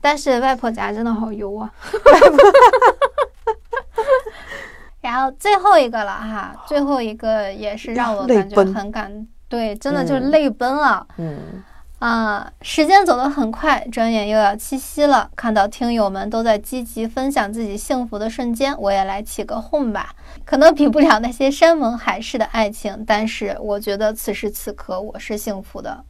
[0.00, 1.68] 但是外婆家真的好油啊！
[5.00, 11.06] 然后最后一个了哈，最后一个也是让我感觉很感，对，真的就泪奔了。
[11.16, 11.36] 嗯，
[11.98, 15.30] 啊，时间走得很快，转眼又要七夕了。
[15.34, 20.14] 看到听友们都在积极分享自己幸福的瞬间，我也来起个哄吧。
[20.44, 26.04] 可能比不了那些山盟海誓的爱情，但是我觉得此时此刻我是幸福的。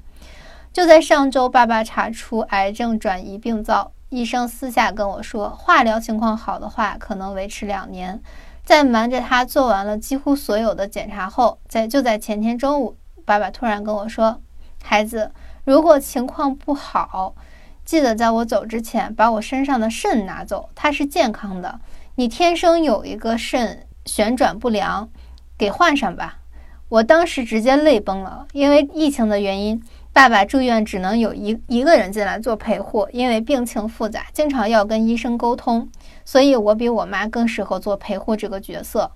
[0.72, 8.20] 就在上周，爸爸查出癌症转移病灶，医生私下跟我说，化疗情况好的话，可能维持两年。
[8.64, 14.40] 在瞒着他做完了几乎所有的检查后，在就在前天中午，爸爸突然跟我说
[14.82, 15.30] ：“孩子，
[15.66, 17.34] 如果情况不好，
[17.84, 21.80] 记得在我走之前把我身上的肾拿走，它是健康的。
[22.14, 25.10] 你天生有一个肾旋转不良，
[25.58, 26.38] 给换上吧。”
[26.88, 29.82] 我当时直接泪崩了，因为疫情的原因，
[30.12, 35.90] 爸爸住院只能有一一个人进来做陪护，因为病情复杂，经常要跟医生沟通，
[36.24, 39.10] 所以我比我妈更适合做陪护这个角色。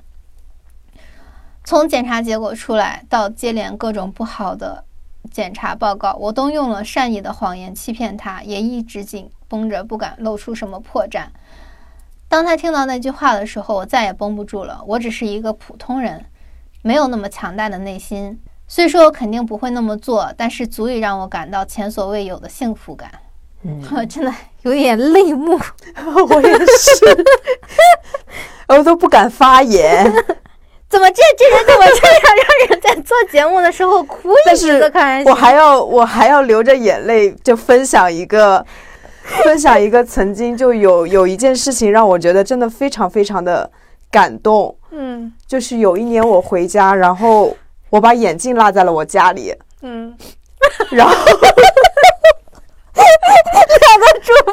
[1.63, 4.83] 从检查结果出来到接连各种不好的
[5.31, 11.27] 检查报告，我都用了善意的谎言欺骗他，也一直紧绷着，不敢露出什么破绽。
[12.29, 14.81] 当他听到那句话的时候，我再也绷不住了。
[14.87, 16.25] 我只是一个普通人，
[16.83, 18.41] 没有那么强大的内心。
[18.69, 23.11] 虽说我肯定不会那么做，但是足以让我感到前所未有的幸福感。
[23.63, 24.33] 嗯， 真的
[24.63, 25.59] 有点泪目。
[26.29, 27.25] 我也是，
[28.69, 30.11] 我都不敢发言。
[30.91, 35.31] 怎么这这人怎么这样让人在做节目的时候哭一直的开心？
[35.31, 38.67] 我还要我还要流着眼泪就分享一个。
[39.45, 43.71] 分享一个曾经就有有一件事情让我觉得真的非常非常的
[44.11, 47.57] 感动，嗯，就是有一年我回家，然后
[47.91, 50.13] 我把眼镜落在了我家里，嗯，
[50.91, 51.25] 然后两
[54.01, 54.53] 个主播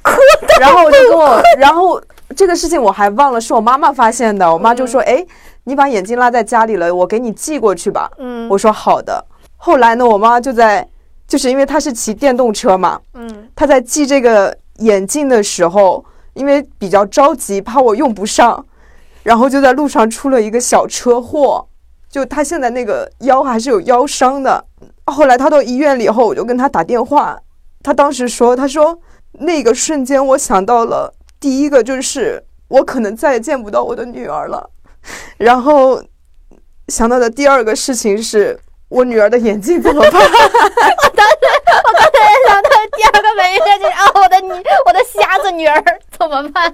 [0.00, 0.12] 哭
[0.46, 2.00] 的，然后我就跟我，然后
[2.34, 5.22] 这个事情我还忘了是我妈妈发现的，我妈就说，哎，
[5.64, 9.24] 你把眼镜落在家里了，我给你寄过去吧，嗯，我说好的，
[9.56, 10.88] 后来呢，我妈就在。
[11.26, 16.04] 就是因为她是骑电动车嘛，嗯，她在寄这个眼镜的时候，
[16.34, 18.64] 因为比较着急，怕我用不上，
[19.22, 21.66] 然后就在路上出了一个小车祸，
[22.10, 24.62] 就他现在那个腰还是有腰伤的。
[25.06, 27.40] 后来他到医院里以后，我就跟他打电话，
[27.82, 29.00] 他当时说，他说
[29.32, 34.68] 那个瞬间我想到了第一个就是我可能再也见不到我的女儿了，
[35.38, 36.02] 然后
[36.88, 38.58] 想到的第二个事情是。
[38.90, 40.12] 我女儿的眼镜怎么办？
[40.22, 40.28] 我
[41.16, 41.44] 当时，
[41.84, 44.52] 我刚才想到第二个反应就是啊，我的女，
[44.86, 45.82] 我的瞎子女儿
[46.16, 46.72] 怎么办？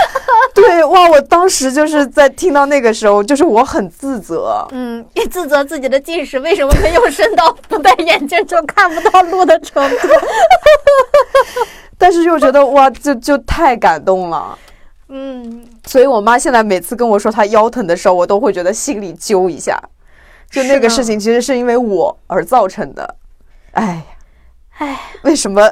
[0.54, 1.10] 对，哇！
[1.10, 10.08] 我当时就是在听到那个时候，就是我很自责，嗯，也自责自己的近视为什么没有深到不戴眼镜就看不到路的程度，
[11.98, 14.56] 但是又觉得哇，就就太感动了，
[15.08, 15.64] 嗯。
[15.86, 19.80] 所以我妈现在每次跟我说她腰疼的时候，我都会觉得心里揪一下。
[20.50, 23.16] 就那个事情，其实是因为我而造成的。
[23.72, 24.02] 哎呀，
[24.78, 25.62] 哎，为什么？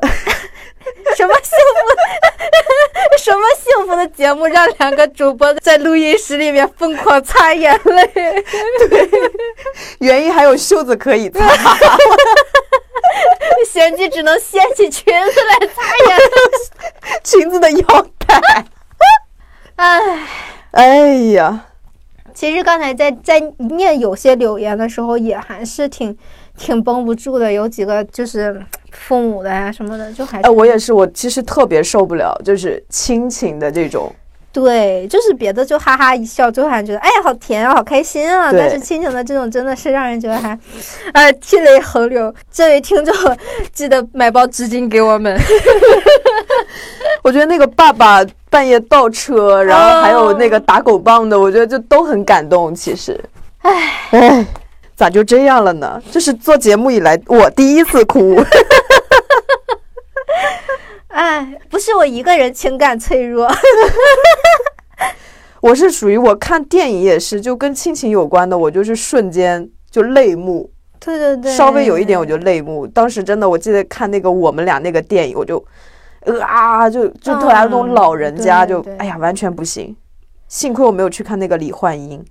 [1.16, 1.80] 什么幸福？
[3.18, 8.06] 什么幸福的节目让两个主播在录音室里面疯狂擦眼泪？
[8.88, 9.10] 对，
[9.98, 11.44] 原因还有袖子可以擦。
[13.68, 16.24] 贤妻只能掀起裙子来擦眼泪，
[17.24, 18.40] 裙子的腰带。
[19.77, 20.01] 哎，
[20.73, 21.66] 哎呀。
[22.35, 26.15] 其实刚才在在念有些留言的时候，也还是挺
[26.55, 27.51] 挺绷不住的。
[27.51, 28.62] 有几个就是
[28.93, 34.15] 父母的呀什么的，就还哎，我也是，我其实特别受不了，就是亲情的这种。
[34.65, 38.51] 对，就是别的就哈哈一笑，就还觉得哎呀好甜啊，好开心啊。
[38.51, 40.59] 但是亲情的这种真的是让人觉得还，
[41.12, 42.35] 哎，涕泪横流。
[42.51, 43.15] 这位听众
[43.73, 45.39] 记得买包纸巾给我们。
[47.23, 48.24] 我觉得那个爸爸。
[48.49, 52.74] 半夜倒车，然后还有那个打狗棒的，我觉得就都很感动。
[52.74, 53.20] 其实，
[53.61, 54.47] 唉唉，
[54.97, 56.01] 咋就这样了呢？
[56.11, 58.43] 这是做节目以来我第一次哭。
[61.16, 63.51] 唉，不是我一个人情感脆弱，
[65.62, 70.70] 我是属于我看电影也是，就跟亲情有关的，我就是瞬间就泪目。
[71.01, 72.86] 对对对，稍微有一点我就泪目。
[72.86, 75.64] 当时真的，我记得看那个我们俩那个电影，我就。
[76.43, 79.97] 啊，就就突然那种老人家，就哎呀，完全不行。
[80.48, 82.22] 幸亏我没有去看那个李焕英。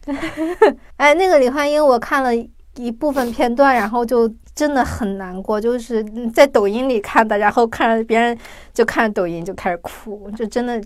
[0.97, 2.29] 哎，那个李焕英，我看了
[2.75, 6.03] 一部分片段，然后就真的很难过，就是
[6.33, 8.37] 在抖音里看的，然后看着别人
[8.73, 10.81] 就看抖音就开始哭，就真的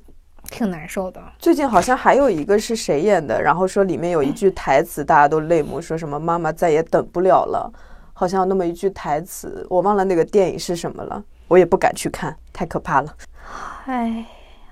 [0.50, 1.22] 挺难受的。
[1.38, 7.72] 最近好像还有一个是谁演的，然后说里面有一句台词，大家都泪目，说什么妈妈再也等不了了，
[8.14, 11.24] 好像有那么一句台词，我忘了那个电影是什么了。
[11.48, 13.14] 我也不敢去看，太可怕了。
[13.86, 14.26] 哎，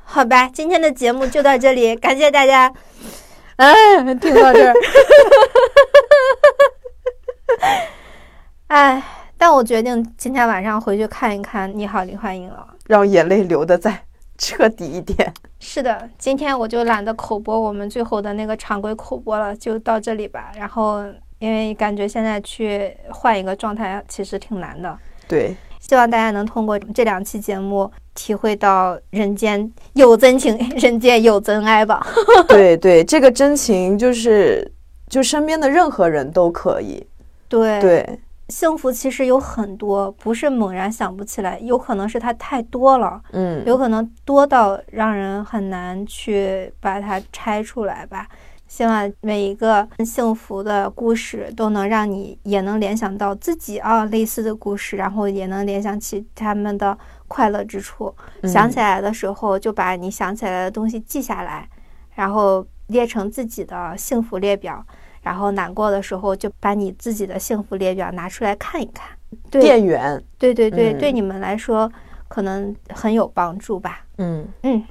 [0.03, 2.71] 好吧，今天的节目就到这里，感谢大家。
[3.57, 3.73] 哎，
[4.15, 4.73] 听到这儿，
[8.67, 9.01] 哎，
[9.39, 13.99] 但我决定今天晚上回去看一看《你好，李焕英》了，让眼泪流的再
[14.37, 15.33] 彻底一点。
[15.59, 20.51] 是的，今天我就懒得口播我们最后的那个常规口播了，就到这里吧。
[20.55, 21.03] 然后，
[21.39, 24.95] 因为感觉现在去换一个状态其实挺难的。
[25.27, 25.57] 对。
[25.79, 32.05] 希望大家能通过这两期节目体会到人间有真情， 人间有真爱吧。
[32.47, 34.71] 对对，这个真情就是
[35.09, 37.07] 就身边的任何人都可以。
[37.49, 43.21] 对对，幸福其实有很多，不是猛然想不起来，有可能是它太多了。
[43.31, 48.27] 嗯，有可能多到让人很难去把它拆出来吧。
[48.67, 56.97] 希望每一个幸福的故事都能让你也能联想到自己啊类似的故事，然后也能联想起他们的
[57.29, 58.13] 快乐之处。
[58.43, 61.69] 想起来的时候就把你想起来的东西记下来，
[62.15, 64.85] 然后列成自己的幸福列表。
[65.27, 69.09] 然后难过的时候就把你自己的幸福列表拿出来看一看。
[69.51, 71.91] 对电源，对对对，对你们来说。
[72.29, 74.01] 可能很有帮助吧。
[74.17, 74.83] 嗯嗯，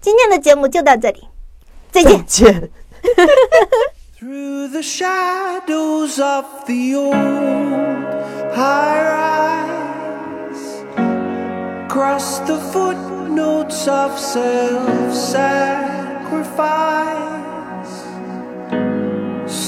[0.00, 1.28] 今天的节目就到这里，
[1.90, 2.24] 再见。
[2.24, 2.70] 见。
[4.18, 7.14] Through the shadows of the old
[8.54, 10.82] high rise,
[11.86, 15.92] across the footnotes of self sacrifice,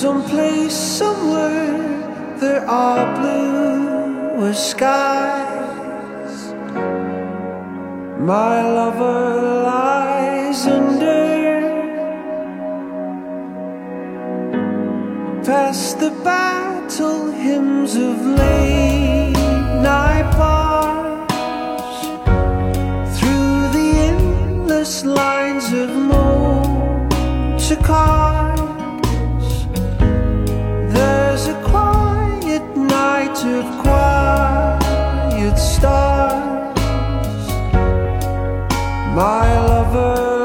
[0.01, 6.35] someplace, somewhere, there are bluer skies.
[8.33, 11.17] My lover lies under
[15.47, 19.33] past the battle hymns of late
[19.91, 21.97] night bars,
[23.17, 28.26] through the endless lines of motor cars.
[33.55, 36.77] Of quiet stars.
[39.15, 40.36] My lover